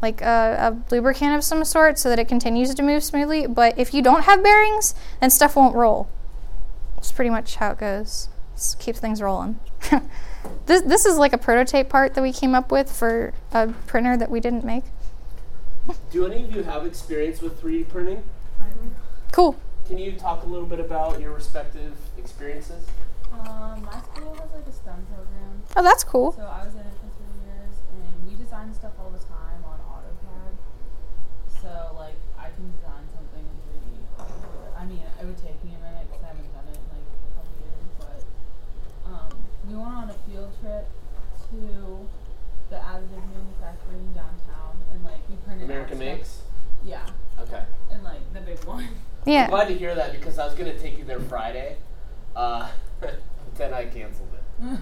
like 0.00 0.20
a, 0.20 0.74
a 0.90 0.94
lubricant 0.94 1.34
of 1.36 1.44
some 1.44 1.64
sort 1.64 1.98
so 1.98 2.08
that 2.08 2.18
it 2.18 2.26
continues 2.28 2.74
to 2.74 2.82
move 2.82 3.04
smoothly. 3.04 3.46
But 3.46 3.78
if 3.78 3.94
you 3.94 4.02
don't 4.02 4.24
have 4.24 4.42
bearings, 4.42 4.94
then 5.20 5.30
stuff 5.30 5.56
won't 5.56 5.74
roll. 5.74 6.08
It's 6.98 7.12
pretty 7.12 7.30
much 7.30 7.56
how 7.56 7.70
it 7.72 7.78
goes. 7.78 8.28
Just 8.54 8.78
keeps 8.78 9.00
things 9.00 9.22
rolling. 9.22 9.58
this 10.66 10.82
this 10.82 11.06
is 11.06 11.16
like 11.18 11.32
a 11.32 11.38
prototype 11.38 11.88
part 11.88 12.14
that 12.14 12.22
we 12.22 12.32
came 12.32 12.54
up 12.54 12.70
with 12.70 12.90
for 12.90 13.32
a 13.52 13.68
printer 13.86 14.16
that 14.16 14.30
we 14.30 14.40
didn't 14.40 14.64
make. 14.64 14.84
Do 16.10 16.26
any 16.26 16.44
of 16.44 16.54
you 16.54 16.62
have 16.62 16.86
experience 16.86 17.40
with 17.40 17.60
3D 17.60 17.88
printing? 17.88 18.22
Cool. 19.32 19.56
Can 19.86 19.98
you 19.98 20.12
talk 20.12 20.44
a 20.44 20.46
little 20.46 20.66
bit 20.66 20.80
about 20.80 21.20
your 21.20 21.32
respective 21.34 21.92
experiences? 22.16 22.86
Um, 23.32 23.82
my 23.84 23.98
school 24.00 24.34
has 24.34 24.50
like 24.52 24.66
a 24.68 24.72
STEM 24.72 25.06
program, 25.08 25.62
Oh, 25.76 25.82
that's 25.82 26.04
cool. 26.04 26.32
so 26.32 26.42
I 26.44 26.64
was 26.64 26.74
in 26.74 26.80
it 26.84 26.94
for 27.00 27.08
three 27.16 27.38
years, 27.48 27.74
and 27.96 28.28
we 28.28 28.36
design 28.36 28.72
stuff 28.74 28.92
all 29.00 29.10
the 29.10 29.18
time 29.24 29.64
on 29.64 29.80
AutoCAD. 29.88 30.52
So 31.60 31.96
like, 31.96 32.16
I 32.38 32.52
can 32.52 32.70
design 32.76 33.04
something 33.12 33.40
in 33.44 33.56
3D. 33.72 34.76
I 34.76 34.84
mean, 34.84 35.00
it 35.00 35.24
would 35.24 35.38
take 35.40 35.56
me 35.64 35.72
a 35.76 35.80
minute 35.82 36.06
because 36.12 36.24
I 36.24 36.28
haven't 36.28 36.52
done 36.52 36.68
it 36.68 36.76
in 36.76 36.86
like 36.92 37.08
a 37.08 37.30
couple 37.36 37.52
years, 37.56 37.88
but 37.98 38.20
um, 39.08 39.32
we 39.66 39.74
went 39.74 39.96
on 39.96 40.10
a 40.12 40.16
field 40.28 40.52
trip 40.60 40.84
to 41.50 41.60
the 42.70 42.76
additive 42.76 43.24
manufacturing 43.32 44.12
downtown, 44.12 44.76
and 44.92 45.04
like 45.04 45.20
we 45.28 45.36
printed 45.44 45.64
out 45.68 45.72
American 45.72 45.96
stuff- 45.96 46.16
Makes? 46.20 46.42
Yeah, 46.84 47.06
Okay. 47.40 47.64
and 47.90 48.02
like 48.04 48.20
the 48.32 48.40
big 48.40 48.62
one. 48.64 48.88
I'm 49.26 49.50
glad 49.50 49.68
to 49.68 49.74
hear 49.78 49.94
that 49.94 50.12
because 50.12 50.38
I 50.38 50.44
was 50.44 50.54
going 50.54 50.72
to 50.72 50.78
take 50.78 50.98
you 50.98 51.04
there 51.04 51.20
Friday. 51.20 51.76
Uh, 52.34 52.68
but 53.00 53.20
then 53.56 53.72
I 53.74 53.84
canceled 53.86 54.28
it. 54.34 54.78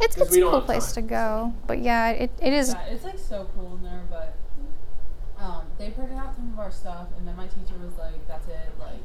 It's, 0.00 0.16
'Cause 0.16 0.26
it's 0.28 0.36
a 0.36 0.40
cool 0.42 0.60
place 0.62 0.92
time, 0.92 1.04
to 1.04 1.08
go. 1.10 1.54
But 1.66 1.80
yeah, 1.80 2.10
it, 2.10 2.30
it 2.40 2.52
is 2.52 2.70
Yeah, 2.70 2.84
it's 2.86 3.04
like 3.04 3.18
so 3.18 3.48
cool 3.54 3.76
in 3.76 3.82
there, 3.82 4.02
but 4.10 4.34
um, 5.38 5.62
they 5.78 5.90
printed 5.90 6.16
out 6.16 6.34
some 6.34 6.52
of 6.52 6.58
our 6.58 6.70
stuff, 6.70 7.08
and 7.18 7.28
then 7.28 7.36
my 7.36 7.46
teacher 7.46 7.74
was 7.84 7.96
like, 7.98 8.26
"That's 8.26 8.48
it. 8.48 8.70
Like, 8.78 9.02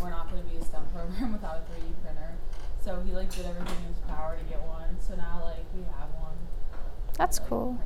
we're 0.00 0.10
not 0.10 0.30
going 0.30 0.42
to 0.42 0.48
be 0.48 0.56
a 0.56 0.62
STEM 0.64 0.82
program 0.94 1.32
without 1.36 1.56
a 1.56 1.72
3D 1.72 1.92
printer." 2.04 2.34
So 2.84 3.00
he 3.04 3.12
like 3.12 3.30
did 3.34 3.46
everything 3.46 3.76
in 3.82 3.88
his 3.94 3.98
power 4.08 4.36
to 4.36 4.44
get 4.44 4.60
one. 4.62 4.96
So 5.00 5.14
now 5.16 5.40
like 5.44 5.64
we 5.74 5.82
have 5.98 6.08
one. 6.20 6.36
That's 7.18 7.40
like, 7.40 7.48
cool. 7.48 7.78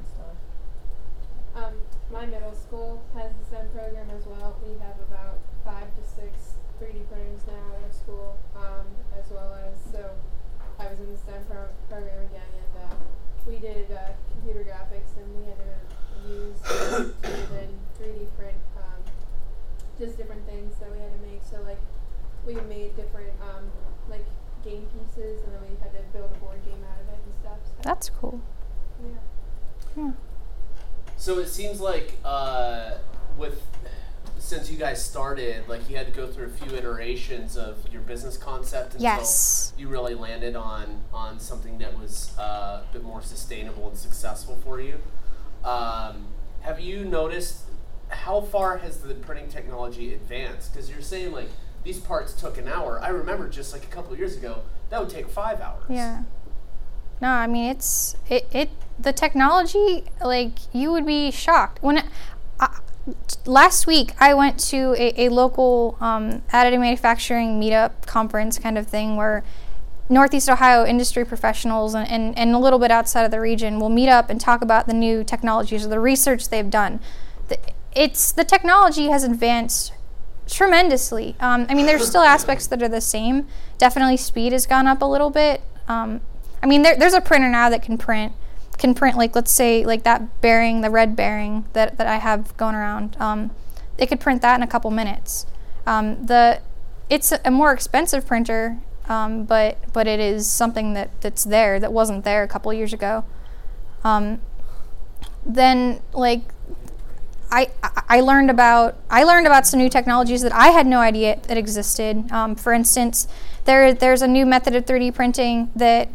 Um, 1.56 1.72
my 2.12 2.26
middle 2.26 2.54
school 2.54 3.02
has 3.14 3.32
the 3.40 3.44
STEM 3.46 3.68
program 3.72 4.10
as 4.10 4.26
well. 4.26 4.60
We 4.62 4.76
have 4.78 5.00
about 5.08 5.40
five 5.64 5.88
to 5.96 6.02
six 6.04 6.60
3D 6.78 7.08
printers 7.08 7.40
now 7.48 7.72
at 7.72 7.82
our 7.82 7.92
school, 7.92 8.36
um, 8.54 8.84
as 9.18 9.30
well 9.30 9.56
as 9.64 9.80
so 9.90 10.10
I 10.78 10.88
was 10.90 11.00
in 11.00 11.10
the 11.10 11.16
STEM 11.16 11.44
pro- 11.48 11.72
program 11.88 12.20
again, 12.28 12.50
and 12.52 12.84
uh, 12.84 12.94
we 13.48 13.56
did 13.56 13.90
uh, 13.90 14.12
computer 14.32 14.68
graphics, 14.68 15.16
and 15.16 15.26
we 15.32 15.48
had 15.48 15.56
to 15.56 15.72
use 16.28 16.60
and 17.24 17.48
then 17.48 17.70
3D 17.98 18.28
print 18.36 18.60
um, 18.76 19.00
just 19.98 20.18
different 20.18 20.44
things 20.46 20.76
that 20.78 20.92
we 20.92 20.98
had 20.98 21.10
to 21.10 21.26
make. 21.26 21.40
So 21.42 21.62
like 21.62 21.80
we 22.44 22.54
made 22.68 22.94
different 22.96 23.32
um, 23.40 23.64
like 24.10 24.26
game 24.62 24.86
pieces, 24.92 25.40
and 25.42 25.54
then 25.54 25.62
we 25.62 25.76
had 25.80 25.92
to 25.96 26.04
build 26.12 26.30
a 26.36 26.38
board 26.38 26.60
game 26.66 26.84
out 26.84 27.00
of 27.00 27.08
it 27.08 27.20
and 27.24 27.34
stuff. 27.40 27.58
So, 27.64 27.72
That's 27.80 28.10
cool. 28.10 28.42
yeah. 29.00 29.16
Yeah. 29.96 30.12
So 31.16 31.38
it 31.38 31.48
seems 31.48 31.80
like 31.80 32.14
uh, 32.24 32.92
with 33.36 33.62
since 34.38 34.70
you 34.70 34.76
guys 34.78 35.04
started, 35.04 35.66
like 35.68 35.88
you 35.90 35.96
had 35.96 36.06
to 36.06 36.12
go 36.12 36.26
through 36.28 36.46
a 36.46 36.50
few 36.50 36.76
iterations 36.76 37.56
of 37.56 37.78
your 37.92 38.02
business 38.02 38.36
concept 38.36 38.94
until 38.94 39.02
Yes. 39.02 39.72
you 39.76 39.88
really 39.88 40.14
landed 40.14 40.54
on 40.54 41.00
on 41.12 41.40
something 41.40 41.78
that 41.78 41.98
was 41.98 42.36
uh, 42.38 42.82
a 42.88 42.92
bit 42.92 43.02
more 43.02 43.22
sustainable 43.22 43.88
and 43.88 43.98
successful 43.98 44.56
for 44.62 44.80
you. 44.80 44.98
Um, 45.64 46.26
have 46.60 46.78
you 46.78 47.04
noticed 47.04 47.62
how 48.08 48.40
far 48.40 48.78
has 48.78 48.98
the 48.98 49.14
printing 49.14 49.48
technology 49.48 50.14
advanced? 50.14 50.72
Because 50.72 50.88
you're 50.88 51.00
saying 51.02 51.32
like 51.32 51.48
these 51.82 51.98
parts 51.98 52.32
took 52.32 52.56
an 52.58 52.68
hour. 52.68 53.00
I 53.02 53.08
remember 53.08 53.48
just 53.48 53.72
like 53.72 53.82
a 53.84 53.88
couple 53.88 54.12
of 54.12 54.18
years 54.18 54.36
ago 54.36 54.62
that 54.90 55.00
would 55.00 55.10
take 55.10 55.28
five 55.28 55.60
hours. 55.60 55.84
Yeah. 55.88 56.22
No, 57.20 57.28
I 57.30 57.46
mean 57.48 57.70
it's 57.70 58.14
it, 58.28 58.46
it 58.52 58.68
the 58.98 59.12
technology 59.12 60.04
like 60.24 60.52
you 60.72 60.90
would 60.92 61.06
be 61.06 61.30
shocked 61.30 61.82
when 61.82 62.04
I, 62.58 62.80
last 63.44 63.86
week 63.86 64.12
I 64.18 64.34
went 64.34 64.58
to 64.70 64.94
a, 64.98 65.26
a 65.26 65.28
local 65.28 65.96
um, 66.00 66.42
additive 66.52 66.80
manufacturing 66.80 67.60
meetup 67.60 68.06
conference 68.06 68.58
kind 68.58 68.78
of 68.78 68.86
thing 68.86 69.16
where 69.16 69.44
Northeast 70.08 70.48
Ohio 70.48 70.84
industry 70.84 71.24
professionals 71.24 71.94
and, 71.94 72.08
and, 72.08 72.38
and 72.38 72.54
a 72.54 72.58
little 72.58 72.78
bit 72.78 72.90
outside 72.90 73.24
of 73.24 73.30
the 73.30 73.40
region 73.40 73.80
will 73.80 73.88
meet 73.88 74.08
up 74.08 74.30
and 74.30 74.40
talk 74.40 74.62
about 74.62 74.86
the 74.86 74.94
new 74.94 75.24
technologies 75.24 75.84
or 75.84 75.88
the 75.88 76.00
research 76.00 76.48
they've 76.48 76.70
done. 76.70 77.00
The, 77.48 77.58
it's 77.94 78.30
the 78.30 78.44
technology 78.44 79.06
has 79.06 79.24
advanced 79.24 79.92
tremendously. 80.48 81.34
Um, 81.40 81.66
I 81.68 81.74
mean, 81.74 81.86
there's 81.86 82.06
still 82.06 82.22
aspects 82.36 82.66
that 82.68 82.82
are 82.82 82.88
the 82.88 83.00
same. 83.00 83.48
Definitely, 83.78 84.16
speed 84.16 84.52
has 84.52 84.66
gone 84.66 84.86
up 84.86 85.02
a 85.02 85.06
little 85.06 85.30
bit. 85.30 85.60
Um, 85.88 86.20
I 86.62 86.66
mean, 86.66 86.82
there, 86.82 86.96
there's 86.96 87.14
a 87.14 87.20
printer 87.20 87.48
now 87.48 87.68
that 87.70 87.82
can 87.82 87.98
print 87.98 88.32
can 88.78 88.94
print 88.94 89.16
like 89.16 89.34
let's 89.34 89.50
say 89.50 89.84
like 89.84 90.02
that 90.04 90.40
bearing, 90.40 90.80
the 90.80 90.90
red 90.90 91.16
bearing 91.16 91.64
that, 91.72 91.96
that 91.98 92.06
I 92.06 92.16
have 92.16 92.56
going 92.56 92.74
around. 92.74 93.16
Um, 93.20 93.50
it 93.98 94.06
could 94.06 94.20
print 94.20 94.42
that 94.42 94.56
in 94.56 94.62
a 94.62 94.66
couple 94.66 94.90
minutes. 94.90 95.46
Um, 95.86 96.26
the 96.26 96.60
it's 97.08 97.32
a, 97.32 97.50
more 97.50 97.72
expensive 97.72 98.26
printer, 98.26 98.78
um, 99.08 99.44
but 99.44 99.78
but 99.92 100.06
it 100.06 100.20
is 100.20 100.50
something 100.50 100.94
that, 100.94 101.10
that's 101.20 101.44
there 101.44 101.78
that 101.80 101.92
wasn't 101.92 102.24
there 102.24 102.42
a 102.42 102.48
couple 102.48 102.72
years 102.72 102.92
ago. 102.92 103.24
Um, 104.04 104.40
then 105.44 106.00
like 106.12 106.42
I- 107.50 107.70
I 108.08 108.20
learned 108.20 108.50
about 108.50 108.96
I 109.10 109.24
learned 109.24 109.46
about 109.46 109.66
some 109.66 109.78
new 109.78 109.88
technologies 109.88 110.42
that 110.42 110.52
I 110.52 110.68
had 110.68 110.86
no 110.86 111.00
idea 111.00 111.38
that 111.48 111.56
existed. 111.56 112.30
Um, 112.32 112.54
for 112.54 112.72
instance, 112.72 113.28
there 113.64 113.92
there's 113.94 114.22
a 114.22 114.28
new 114.28 114.44
method 114.44 114.74
of 114.74 114.84
3D 114.84 115.14
printing 115.14 115.70
that 115.76 116.08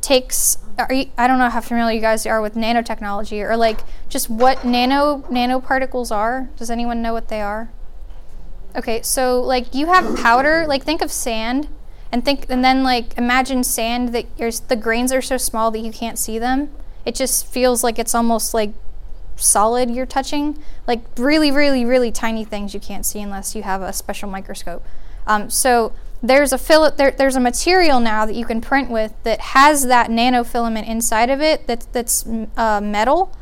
takes 0.00 0.58
you, 0.90 1.10
I 1.18 1.26
don't 1.26 1.38
know 1.38 1.50
how 1.50 1.60
familiar 1.60 1.94
you 1.94 2.00
guys 2.00 2.24
are 2.26 2.40
with 2.40 2.54
nanotechnology 2.54 3.42
or 3.42 3.56
like 3.56 3.80
just 4.08 4.30
what 4.30 4.64
nano 4.64 5.24
nanoparticles 5.28 6.14
are. 6.14 6.48
Does 6.56 6.70
anyone 6.70 7.02
know 7.02 7.12
what 7.12 7.28
they 7.28 7.40
are? 7.40 7.70
Okay, 8.76 9.02
so 9.02 9.40
like 9.40 9.74
you 9.74 9.86
have 9.86 10.16
powder, 10.18 10.64
like 10.68 10.84
think 10.84 11.02
of 11.02 11.10
sand 11.10 11.68
and 12.12 12.24
think 12.24 12.46
and 12.48 12.64
then 12.64 12.82
like 12.82 13.16
imagine 13.18 13.64
sand 13.64 14.10
that 14.14 14.26
your 14.38 14.50
the 14.50 14.76
grains 14.76 15.12
are 15.12 15.22
so 15.22 15.36
small 15.36 15.70
that 15.72 15.80
you 15.80 15.92
can't 15.92 16.18
see 16.18 16.38
them. 16.38 16.70
It 17.04 17.14
just 17.14 17.46
feels 17.46 17.82
like 17.82 17.98
it's 17.98 18.14
almost 18.14 18.54
like 18.54 18.72
solid 19.36 19.90
you're 19.90 20.06
touching, 20.06 20.58
like 20.86 21.00
really, 21.16 21.50
really, 21.50 21.84
really 21.84 22.12
tiny 22.12 22.44
things 22.44 22.74
you 22.74 22.80
can't 22.80 23.06
see 23.06 23.20
unless 23.20 23.54
you 23.54 23.62
have 23.62 23.82
a 23.82 23.92
special 23.92 24.28
microscope. 24.28 24.84
Um, 25.26 25.50
so 25.50 25.92
there's 26.22 26.52
a 26.52 26.58
fil- 26.58 26.90
there, 26.92 27.10
there's 27.10 27.36
a 27.36 27.40
material 27.40 28.00
now 28.00 28.26
that 28.26 28.34
you 28.34 28.44
can 28.44 28.60
print 28.60 28.90
with 28.90 29.14
that 29.22 29.40
has 29.40 29.86
that 29.86 30.10
nanofilament 30.10 30.86
inside 30.88 31.30
of 31.30 31.40
it 31.40 31.66
that's 31.66 31.86
that's 31.86 32.26
uh, 32.56 32.80
metal 32.80 33.32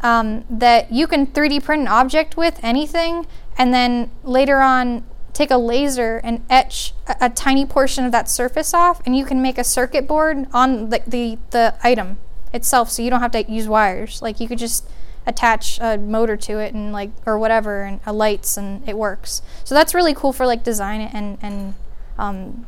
um, 0.00 0.44
that 0.48 0.92
you 0.92 1.06
can 1.06 1.26
3D 1.26 1.62
print 1.64 1.82
an 1.82 1.88
object 1.88 2.36
with 2.36 2.58
anything, 2.62 3.26
and 3.56 3.74
then 3.74 4.10
later 4.22 4.60
on 4.60 5.04
take 5.32 5.50
a 5.50 5.56
laser 5.56 6.18
and 6.24 6.44
etch 6.48 6.94
a, 7.06 7.16
a 7.22 7.30
tiny 7.30 7.64
portion 7.66 8.04
of 8.04 8.12
that 8.12 8.28
surface 8.28 8.72
off, 8.74 9.00
and 9.04 9.16
you 9.16 9.24
can 9.24 9.42
make 9.42 9.58
a 9.58 9.64
circuit 9.64 10.06
board 10.06 10.46
on 10.52 10.90
the, 10.90 11.02
the 11.06 11.38
the 11.50 11.74
item 11.82 12.18
itself, 12.52 12.90
so 12.90 13.02
you 13.02 13.10
don't 13.10 13.20
have 13.20 13.32
to 13.32 13.50
use 13.50 13.68
wires. 13.68 14.22
Like 14.22 14.40
you 14.40 14.48
could 14.48 14.58
just 14.58 14.88
attach 15.26 15.78
a 15.80 15.98
motor 15.98 16.38
to 16.38 16.58
it 16.58 16.72
and 16.72 16.90
like 16.90 17.10
or 17.26 17.38
whatever 17.38 17.82
and 17.82 18.00
a 18.06 18.12
lights 18.12 18.56
and 18.56 18.88
it 18.88 18.96
works. 18.96 19.42
So 19.64 19.74
that's 19.74 19.94
really 19.94 20.14
cool 20.14 20.32
for 20.32 20.46
like 20.46 20.62
design 20.62 21.00
and 21.00 21.38
and 21.42 21.74
um, 22.18 22.66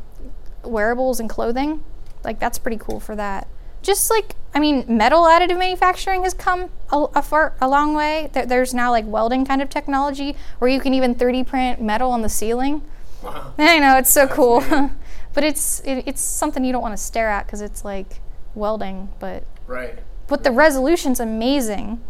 wearables 0.63 1.19
and 1.19 1.29
clothing. 1.29 1.83
Like 2.23 2.39
that's 2.39 2.57
pretty 2.59 2.77
cool 2.77 2.99
for 2.99 3.15
that. 3.15 3.47
Just 3.81 4.09
like 4.09 4.35
I 4.53 4.59
mean, 4.59 4.83
metal 4.87 5.23
additive 5.23 5.57
manufacturing 5.57 6.23
has 6.23 6.33
come 6.33 6.69
a, 6.91 7.05
a 7.15 7.21
far 7.21 7.53
a 7.61 7.67
long 7.67 7.93
way. 7.93 8.29
There, 8.33 8.45
there's 8.45 8.73
now 8.73 8.91
like 8.91 9.05
welding 9.07 9.45
kind 9.45 9.61
of 9.61 9.69
technology 9.69 10.35
where 10.59 10.69
you 10.69 10.79
can 10.79 10.93
even 10.93 11.15
3D 11.15 11.47
print 11.47 11.81
metal 11.81 12.11
on 12.11 12.21
the 12.21 12.29
ceiling. 12.29 12.81
Wow. 13.23 13.53
I 13.57 13.79
know 13.79 13.97
it's 13.97 14.09
so 14.11 14.25
That's 14.25 14.35
cool, 14.35 14.61
but 15.33 15.43
it's 15.43 15.79
it, 15.81 16.03
it's 16.05 16.21
something 16.21 16.63
you 16.63 16.71
don't 16.71 16.81
want 16.81 16.95
to 16.95 17.01
stare 17.03 17.29
at 17.29 17.45
because 17.45 17.61
it's 17.61 17.83
like 17.85 18.19
welding, 18.55 19.09
but 19.19 19.43
Right. 19.67 19.99
but 20.27 20.43
the 20.43 20.51
resolution's 20.51 21.19
amazing. 21.19 22.01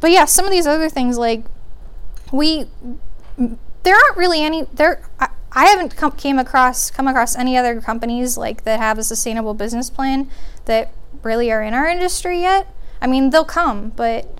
But 0.00 0.10
yeah, 0.10 0.24
some 0.24 0.44
of 0.46 0.50
these 0.50 0.66
other 0.66 0.88
things 0.88 1.18
like 1.18 1.44
we 2.32 2.66
there 3.36 3.94
aren't 3.94 4.16
really 4.16 4.42
any 4.42 4.62
there 4.72 5.02
I, 5.54 5.66
haven't 5.66 5.96
come, 5.96 6.12
came 6.12 6.38
across 6.38 6.90
come 6.90 7.06
across 7.08 7.36
any 7.36 7.56
other 7.56 7.80
companies 7.80 8.36
like 8.36 8.64
that 8.64 8.80
have 8.80 8.98
a 8.98 9.04
sustainable 9.04 9.54
business 9.54 9.90
plan 9.90 10.30
that 10.64 10.90
really 11.22 11.50
are 11.50 11.62
in 11.62 11.74
our 11.74 11.88
industry 11.88 12.40
yet. 12.40 12.66
I 13.00 13.06
mean, 13.06 13.30
they'll 13.30 13.44
come, 13.44 13.90
but 13.90 14.38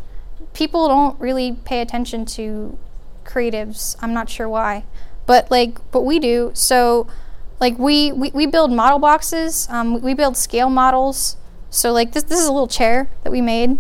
people 0.53 0.89
don't 0.89 1.19
really 1.21 1.53
pay 1.65 1.81
attention 1.81 2.25
to 2.27 2.79
creatives. 3.25 3.97
I'm 4.01 4.13
not 4.13 4.29
sure 4.29 4.49
why. 4.49 4.85
But 5.27 5.51
like 5.51 5.79
but 5.91 6.03
we 6.03 6.19
do. 6.19 6.51
So 6.55 7.07
like 7.61 7.79
we, 7.79 8.13
we, 8.13 8.31
we 8.31 8.47
build 8.47 8.73
model 8.73 8.99
boxes 8.99 9.67
um, 9.71 10.01
we 10.01 10.15
build 10.15 10.37
scale 10.37 10.69
models 10.69 11.37
so 11.71 11.93
like 11.93 12.13
this, 12.13 12.23
this 12.25 12.39
is 12.39 12.47
a 12.47 12.53
little 12.53 12.69
chair 12.69 13.09
that 13.23 13.31
we 13.31 13.41
made 13.41 13.79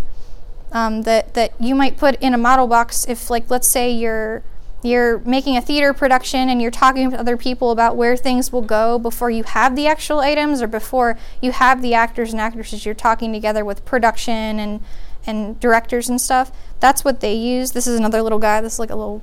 um, 0.72 1.02
that, 1.02 1.34
that 1.34 1.52
you 1.60 1.74
might 1.74 1.96
put 1.96 2.16
in 2.20 2.34
a 2.34 2.38
model 2.38 2.66
box 2.66 3.06
if 3.08 3.30
like 3.30 3.50
let's 3.50 3.68
say 3.68 3.90
you're 3.90 4.42
you're 4.84 5.18
making 5.20 5.56
a 5.56 5.60
theater 5.60 5.92
production 5.92 6.48
and 6.48 6.60
you're 6.60 6.70
talking 6.70 7.10
with 7.10 7.18
other 7.18 7.36
people 7.36 7.70
about 7.70 7.96
where 7.96 8.16
things 8.16 8.52
will 8.52 8.62
go 8.62 8.98
before 8.98 9.30
you 9.30 9.42
have 9.44 9.76
the 9.76 9.86
actual 9.86 10.20
items 10.20 10.62
or 10.62 10.66
before 10.66 11.18
you 11.40 11.52
have 11.52 11.82
the 11.82 11.94
actors 11.94 12.32
and 12.32 12.40
actresses 12.40 12.84
you're 12.84 12.94
talking 12.94 13.32
together 13.32 13.64
with 13.64 13.84
production 13.84 14.58
and 14.58 14.80
and 15.26 15.58
directors 15.58 16.08
and 16.08 16.20
stuff. 16.20 16.52
That's 16.80 17.02
what 17.02 17.20
they 17.20 17.34
use. 17.34 17.72
This 17.72 17.86
is 17.86 17.98
another 17.98 18.20
little 18.20 18.38
guy. 18.38 18.60
This 18.60 18.74
is 18.74 18.78
like 18.78 18.90
a 18.90 18.96
little 18.96 19.22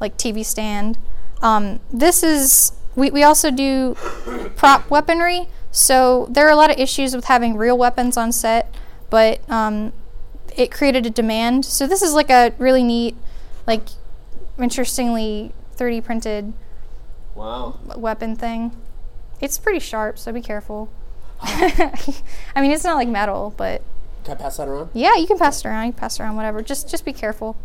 like 0.00 0.16
tv 0.16 0.44
stand. 0.44 0.98
Um, 1.40 1.80
this 1.92 2.22
is 2.22 2.72
we, 2.96 3.10
we 3.10 3.22
also 3.22 3.50
do 3.50 3.94
prop 4.56 4.90
weaponry. 4.90 5.48
So 5.70 6.26
there 6.30 6.46
are 6.46 6.50
a 6.50 6.56
lot 6.56 6.70
of 6.70 6.78
issues 6.78 7.14
with 7.14 7.26
having 7.26 7.56
real 7.56 7.78
weapons 7.78 8.16
on 8.16 8.32
set 8.32 8.74
but 9.10 9.48
um, 9.50 9.92
it 10.56 10.70
created 10.70 11.06
a 11.06 11.10
demand. 11.10 11.64
So 11.64 11.86
this 11.86 12.02
is 12.02 12.12
like 12.12 12.30
a 12.30 12.52
really 12.58 12.82
neat 12.82 13.16
like 13.66 13.88
interestingly 14.58 15.52
3d 15.76 16.04
printed 16.04 16.52
Wow. 17.34 17.76
weapon 17.96 18.34
thing. 18.36 18.72
It's 19.40 19.58
pretty 19.58 19.78
sharp 19.80 20.18
so 20.18 20.32
be 20.32 20.40
careful. 20.40 20.88
I 21.42 21.90
mean 22.56 22.70
it's 22.70 22.84
not 22.84 22.94
like 22.96 23.08
metal 23.08 23.52
but 23.56 23.82
Can 24.24 24.34
I 24.34 24.36
pass 24.40 24.56
that 24.56 24.68
around? 24.68 24.90
yeah 24.94 25.16
you 25.16 25.26
can 25.26 25.38
pass 25.38 25.60
it 25.64 25.68
around. 25.68 25.86
You 25.86 25.92
can 25.92 26.00
pass 26.00 26.18
it 26.18 26.22
around 26.22 26.36
whatever. 26.36 26.62
Just 26.62 26.88
just 26.88 27.04
be 27.04 27.12
careful. 27.12 27.56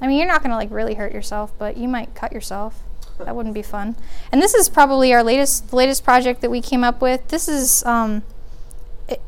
I 0.00 0.06
mean 0.06 0.18
you're 0.18 0.28
not 0.28 0.40
going 0.42 0.50
to 0.50 0.56
like 0.56 0.70
really 0.70 0.94
hurt 0.94 1.12
yourself 1.12 1.52
but 1.58 1.76
you 1.76 1.88
might 1.88 2.14
cut 2.14 2.32
yourself. 2.32 2.80
That 3.18 3.34
wouldn't 3.36 3.54
be 3.54 3.62
fun. 3.62 3.96
And 4.32 4.40
this 4.40 4.54
is 4.54 4.68
probably 4.68 5.12
our 5.12 5.22
latest 5.22 5.72
latest 5.72 6.04
project 6.04 6.40
that 6.40 6.50
we 6.50 6.60
came 6.62 6.84
up 6.84 7.02
with. 7.02 7.26
This 7.28 7.48
is 7.48 7.84
um 7.84 8.22
it, 9.08 9.20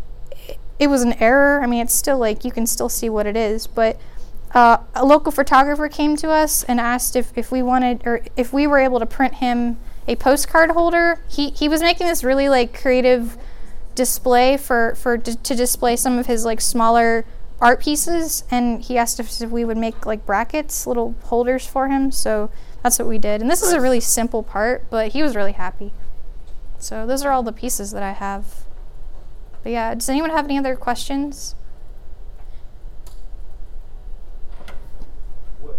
it, 0.48 0.58
it 0.78 0.86
was 0.86 1.02
an 1.02 1.14
error. 1.14 1.60
I 1.60 1.66
mean 1.66 1.82
it's 1.82 1.92
still 1.94 2.18
like 2.18 2.44
you 2.44 2.52
can 2.52 2.66
still 2.68 2.88
see 2.88 3.10
what 3.10 3.26
it 3.26 3.36
is 3.36 3.66
but 3.66 3.98
uh, 4.54 4.78
a 4.94 5.04
local 5.04 5.32
photographer 5.32 5.88
came 5.88 6.16
to 6.16 6.30
us 6.30 6.62
and 6.64 6.80
asked 6.80 7.16
if, 7.16 7.32
if 7.36 7.50
we 7.50 7.62
wanted 7.62 8.02
or 8.04 8.22
if 8.36 8.52
we 8.52 8.66
were 8.66 8.78
able 8.78 8.98
to 8.98 9.06
print 9.06 9.34
him 9.34 9.78
a 10.08 10.16
postcard 10.16 10.70
holder 10.72 11.20
he, 11.28 11.50
he 11.50 11.68
was 11.68 11.80
making 11.80 12.06
this 12.06 12.24
really 12.24 12.48
like 12.48 12.78
creative 12.78 13.38
display 13.94 14.56
for 14.56 14.94
for 14.94 15.16
d- 15.16 15.34
to 15.42 15.54
display 15.54 15.96
some 15.96 16.18
of 16.18 16.26
his 16.26 16.44
like 16.44 16.60
smaller 16.60 17.24
art 17.62 17.80
pieces, 17.80 18.42
and 18.50 18.82
he 18.82 18.98
asked 18.98 19.20
us 19.20 19.40
if 19.40 19.50
we 19.50 19.64
would 19.64 19.76
make 19.76 20.04
like 20.04 20.26
brackets, 20.26 20.84
little 20.84 21.14
holders 21.24 21.64
for 21.64 21.88
him. 21.88 22.10
So 22.10 22.50
that's 22.82 22.98
what 22.98 23.06
we 23.06 23.18
did. 23.18 23.40
And 23.40 23.48
this 23.48 23.62
is 23.62 23.72
a 23.72 23.80
really 23.80 24.00
simple 24.00 24.42
part, 24.42 24.90
but 24.90 25.12
he 25.12 25.22
was 25.22 25.36
really 25.36 25.52
happy. 25.52 25.92
So 26.78 27.06
those 27.06 27.24
are 27.24 27.30
all 27.30 27.44
the 27.44 27.52
pieces 27.52 27.92
that 27.92 28.02
I 28.02 28.10
have. 28.10 28.64
But 29.62 29.70
yeah, 29.70 29.94
does 29.94 30.08
anyone 30.08 30.30
have 30.30 30.44
any 30.46 30.58
other 30.58 30.74
questions? 30.74 31.54
What, 35.60 35.78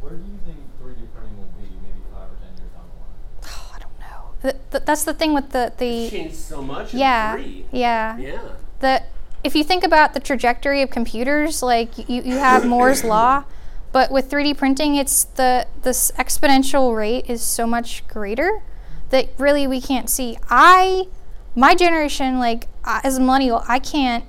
where 0.00 0.14
do 0.14 0.24
you 0.24 0.38
think 0.46 0.56
3D 0.82 1.12
printing 1.12 1.36
will 1.36 1.52
be 1.60 1.68
maybe 1.82 2.00
five 2.10 2.32
or 2.32 2.36
ten 2.40 2.56
years 2.56 2.72
down 2.72 2.88
the 2.88 2.96
line? 2.96 3.52
Oh, 3.52 3.72
I 3.74 3.78
don't 3.80 4.00
know. 4.00 4.27
Th- 4.42 4.54
th- 4.70 4.84
that's 4.84 5.04
the 5.04 5.14
thing 5.14 5.34
with 5.34 5.50
the 5.50 5.72
the 5.78 6.08
changed 6.10 6.36
so 6.36 6.62
much. 6.62 6.92
in 6.92 7.00
yeah 7.00 7.34
three. 7.34 7.64
yeah 7.72 8.16
Yeah. 8.18 8.40
the 8.80 9.02
if 9.44 9.54
you 9.54 9.64
think 9.64 9.84
about 9.84 10.14
the 10.14 10.20
trajectory 10.20 10.82
of 10.82 10.90
computers, 10.90 11.62
like 11.62 11.96
you, 12.08 12.22
you 12.22 12.38
have 12.38 12.66
Moore's 12.66 13.04
law, 13.14 13.44
but 13.92 14.10
with 14.10 14.30
3D 14.30 14.56
printing, 14.56 14.96
it's 14.96 15.24
the 15.24 15.66
this 15.82 16.10
exponential 16.18 16.96
rate 16.96 17.28
is 17.28 17.42
so 17.42 17.66
much 17.66 18.06
greater 18.08 18.62
that 19.10 19.28
really 19.38 19.66
we 19.66 19.80
can't 19.80 20.10
see. 20.10 20.36
I, 20.50 21.06
my 21.54 21.74
generation, 21.74 22.38
like 22.38 22.66
as 22.84 23.16
a 23.16 23.20
millennial, 23.20 23.62
I 23.68 23.78
can't, 23.78 24.24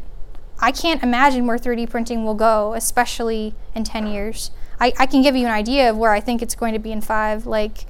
I 0.59 0.71
can't 0.71 1.01
imagine 1.03 1.47
where 1.47 1.57
3D 1.57 1.89
printing 1.89 2.23
will 2.23 2.35
go, 2.35 2.73
especially 2.73 3.55
in 3.75 3.83
10 3.83 4.07
years. 4.07 4.51
I, 4.79 4.93
I 4.97 5.05
can 5.05 5.21
give 5.21 5.35
you 5.35 5.45
an 5.47 5.51
idea 5.51 5.89
of 5.89 5.97
where 5.97 6.11
I 6.11 6.19
think 6.21 6.41
it's 6.41 6.55
going 6.55 6.73
to 6.73 6.79
be 6.79 6.91
in 6.93 7.01
five. 7.01 7.45
Like, 7.45 7.85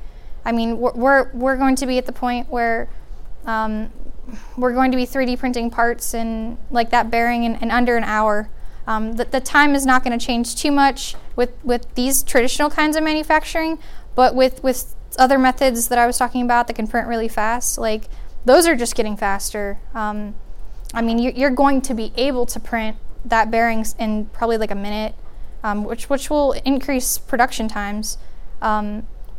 I 0.49 0.51
mean, 0.51 0.79
we're 0.79 1.29
we're, 1.31 1.57
going 1.57 1.75
to 1.75 1.85
be 1.85 1.99
at 1.99 2.07
the 2.07 2.11
point 2.11 2.49
where 2.49 2.89
um, 3.45 3.91
we're 4.57 4.73
going 4.73 4.89
to 4.89 4.97
be 4.97 5.05
3D 5.05 5.37
printing 5.37 5.69
parts 5.69 6.15
and 6.15 6.57
like 6.71 6.89
that 6.89 7.11
bearing 7.11 7.43
in, 7.43 7.55
in 7.57 7.69
under 7.69 7.97
an 7.97 8.03
hour. 8.03 8.49
Um, 8.87 9.13
the, 9.13 9.25
the 9.25 9.41
time 9.41 9.75
is 9.75 9.85
not 9.85 10.03
going 10.03 10.17
to 10.17 10.25
change 10.25 10.55
too 10.55 10.71
much 10.71 11.15
with, 11.35 11.53
with 11.63 11.93
these 11.93 12.23
traditional 12.23 12.71
kinds 12.71 12.97
of 12.97 13.03
manufacturing, 13.03 13.77
but 14.15 14.33
with, 14.33 14.63
with 14.63 14.95
other 15.19 15.37
methods 15.37 15.87
that 15.89 15.99
I 15.99 16.07
was 16.07 16.17
talking 16.17 16.41
about 16.41 16.65
that 16.65 16.73
can 16.73 16.87
print 16.87 17.07
really 17.07 17.27
fast, 17.27 17.77
like 17.77 18.05
those 18.43 18.65
are 18.65 18.75
just 18.75 18.95
getting 18.95 19.15
faster. 19.15 19.77
Um, 19.93 20.33
I 20.95 21.03
mean, 21.03 21.19
you, 21.19 21.31
you're 21.35 21.51
going 21.51 21.79
to 21.83 21.93
be 21.93 22.11
able 22.17 22.47
to 22.47 22.59
print 22.59 22.97
that 23.23 23.51
bearings 23.51 23.95
in 23.99 24.25
probably 24.33 24.57
like 24.57 24.71
a 24.71 24.75
minute, 24.75 25.13
um, 25.63 25.83
which 25.83 26.09
which 26.09 26.31
will 26.31 26.53
increase 26.65 27.19
production 27.19 27.67
times. 27.67 28.17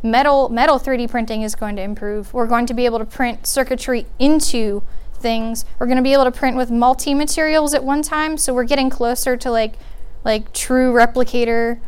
Metal 0.03 0.49
metal 0.49 0.79
3D 0.79 1.09
printing 1.09 1.41
is 1.43 1.55
going 1.55 1.75
to 1.75 1.81
improve. 1.81 2.33
We're 2.33 2.47
going 2.47 2.65
to 2.65 2.73
be 2.73 2.85
able 2.85 2.99
to 2.99 3.05
print 3.05 3.45
circuitry 3.45 4.07
into 4.19 4.83
things. 5.13 5.65
We're 5.79 5.85
going 5.85 5.97
to 5.97 6.03
be 6.03 6.13
able 6.13 6.23
to 6.25 6.31
print 6.31 6.57
with 6.57 6.71
multi 6.71 7.13
materials 7.13 7.73
at 7.73 7.83
one 7.83 8.01
time. 8.01 8.37
So 8.37 8.53
we're 8.53 8.63
getting 8.63 8.89
closer 8.89 9.37
to 9.37 9.51
like 9.51 9.75
like 10.23 10.53
true 10.53 10.91
replicator. 10.93 11.79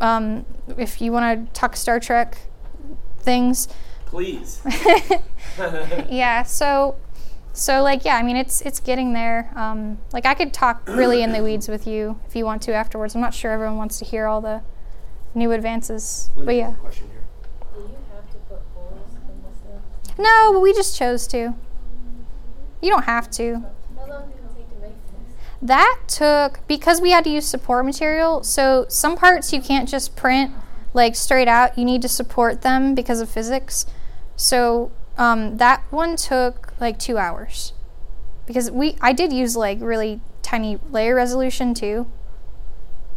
Um, 0.00 0.44
if 0.76 1.00
you 1.00 1.12
want 1.12 1.46
to 1.46 1.52
talk 1.58 1.76
Star 1.76 2.00
Trek 2.00 2.38
things, 3.18 3.68
Please. 4.12 4.60
yeah. 6.10 6.42
So 6.42 6.96
so 7.54 7.82
like 7.82 8.04
yeah, 8.04 8.16
I 8.16 8.22
mean 8.22 8.36
it's 8.36 8.60
it's 8.60 8.78
getting 8.78 9.14
there. 9.14 9.50
Um, 9.56 9.98
like 10.12 10.26
I 10.26 10.34
could 10.34 10.52
talk 10.52 10.86
really 10.86 11.22
in 11.22 11.32
the 11.32 11.42
weeds 11.42 11.66
with 11.66 11.86
you 11.86 12.20
if 12.26 12.36
you 12.36 12.44
want 12.44 12.60
to 12.62 12.74
afterwards. 12.74 13.14
I'm 13.14 13.22
not 13.22 13.32
sure 13.32 13.50
everyone 13.52 13.78
wants 13.78 13.98
to 14.00 14.04
hear 14.04 14.26
all 14.26 14.42
the 14.42 14.60
new 15.34 15.50
advances, 15.50 16.30
but 16.36 16.54
yeah. 16.54 16.74
Question 16.74 17.08
here. 17.08 17.24
Do 17.74 17.80
you 17.80 17.96
have 18.14 18.30
to 18.32 18.36
put 18.50 18.60
holes 18.74 19.14
in 19.14 19.42
the 19.42 19.56
stuff? 19.56 19.82
No, 20.18 20.50
but 20.52 20.60
we 20.60 20.72
just 20.72 20.96
chose 20.96 21.26
to. 21.28 21.54
You 22.80 22.90
don't 22.90 23.04
have 23.04 23.30
to. 23.32 23.64
How 23.96 24.08
long 24.08 24.30
did 24.30 24.38
it 24.38 24.56
take 24.56 24.68
to 24.70 24.80
make 24.80 24.92
this? 24.92 25.36
That 25.62 25.98
took 26.08 26.66
because 26.66 27.00
we 27.00 27.12
had 27.12 27.24
to 27.24 27.30
use 27.30 27.46
support 27.46 27.84
material. 27.86 28.42
So 28.42 28.86
some 28.88 29.16
parts 29.16 29.52
you 29.52 29.62
can't 29.62 29.88
just 29.88 30.16
print 30.16 30.52
like 30.92 31.14
straight 31.14 31.48
out. 31.48 31.78
You 31.78 31.84
need 31.84 32.02
to 32.02 32.08
support 32.08 32.62
them 32.62 32.94
because 32.94 33.20
of 33.20 33.30
physics. 33.30 33.86
So 34.36 34.90
um, 35.16 35.58
that 35.58 35.82
one 35.90 36.16
took 36.16 36.74
like 36.80 36.98
two 36.98 37.18
hours 37.18 37.72
because 38.46 38.70
we 38.70 38.96
I 39.00 39.12
did 39.12 39.32
use 39.32 39.56
like 39.56 39.78
really 39.80 40.20
tiny 40.42 40.78
layer 40.90 41.14
resolution 41.14 41.74
too. 41.74 42.06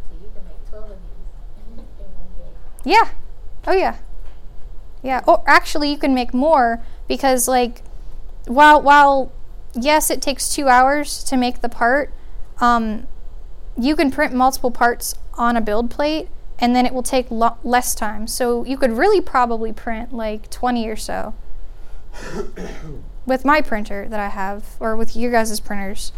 So 0.09 0.15
you 0.21 0.29
can 0.33 0.45
make 0.45 0.69
12 0.69 0.91
of 0.91 0.97
these 0.97 1.79
in 1.99 2.05
one 2.13 2.27
day. 2.37 2.53
Yeah. 2.83 3.09
Oh 3.67 3.73
yeah. 3.73 3.97
Yeah. 5.05 5.21
Or 5.27 5.43
actually, 5.45 5.91
you 5.91 5.97
can 5.99 6.15
make 6.15 6.33
more 6.33 6.81
because 7.07 7.47
like, 7.47 7.83
while 8.47 8.81
while 8.81 9.31
yes, 9.75 10.09
it 10.09 10.19
takes 10.19 10.51
two 10.53 10.67
hours 10.67 11.23
to 11.25 11.37
make 11.37 11.61
the 11.61 11.69
part. 11.69 12.11
Um, 12.59 13.05
you 13.77 13.95
can 13.95 14.09
print 14.09 14.33
multiple 14.33 14.71
parts 14.71 15.13
on 15.35 15.55
a 15.55 15.61
build 15.61 15.91
plate, 15.91 16.27
and 16.57 16.75
then 16.75 16.87
it 16.87 16.93
will 16.93 17.03
take 17.03 17.29
lo- 17.29 17.57
less 17.63 17.93
time. 17.93 18.25
So 18.25 18.65
you 18.65 18.77
could 18.77 18.93
really 18.93 19.21
probably 19.21 19.71
print 19.71 20.11
like 20.11 20.49
twenty 20.49 20.87
or 20.87 20.95
so. 20.95 21.35
with 23.27 23.45
my 23.45 23.61
printer 23.61 24.07
that 24.09 24.19
I 24.19 24.29
have, 24.29 24.75
or 24.79 24.95
with 24.95 25.15
your 25.15 25.31
guys' 25.31 25.59
printers. 25.59 26.13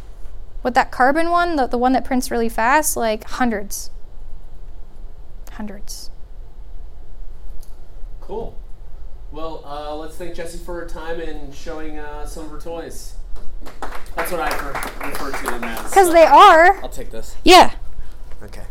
With 0.63 0.75
that 0.75 0.91
carbon 0.91 1.29
one, 1.29 1.57
the, 1.57 1.67
the 1.67 1.77
one 1.77 1.91
that 1.91 2.05
prints 2.05 2.31
really 2.31 2.49
fast, 2.49 2.95
like 2.95 3.25
hundreds. 3.25 3.91
Hundreds. 5.51 6.09
Cool. 8.21 8.57
Well, 9.37 9.61
uh, 9.67 9.95
let's 9.95 10.15
thank 10.15 10.33
Jesse 10.33 10.57
for 10.57 10.81
her 10.81 10.89
time 10.89 11.19
and 11.21 11.53
showing 11.53 11.99
uh, 11.99 12.25
some 12.25 12.45
of 12.45 12.49
her 12.49 12.59
toys. 12.59 13.13
That's 14.15 14.31
what 14.31 14.41
I 14.41 14.49
refer, 14.49 15.09
refer 15.09 15.37
to 15.37 15.51
them 15.51 15.63
as. 15.63 15.83
Because 15.91 16.11
they 16.11 16.25
are. 16.25 16.81
I'll 16.81 16.89
take 16.89 17.11
this. 17.11 17.35
Yeah. 17.43 17.75
Okay. 18.41 18.63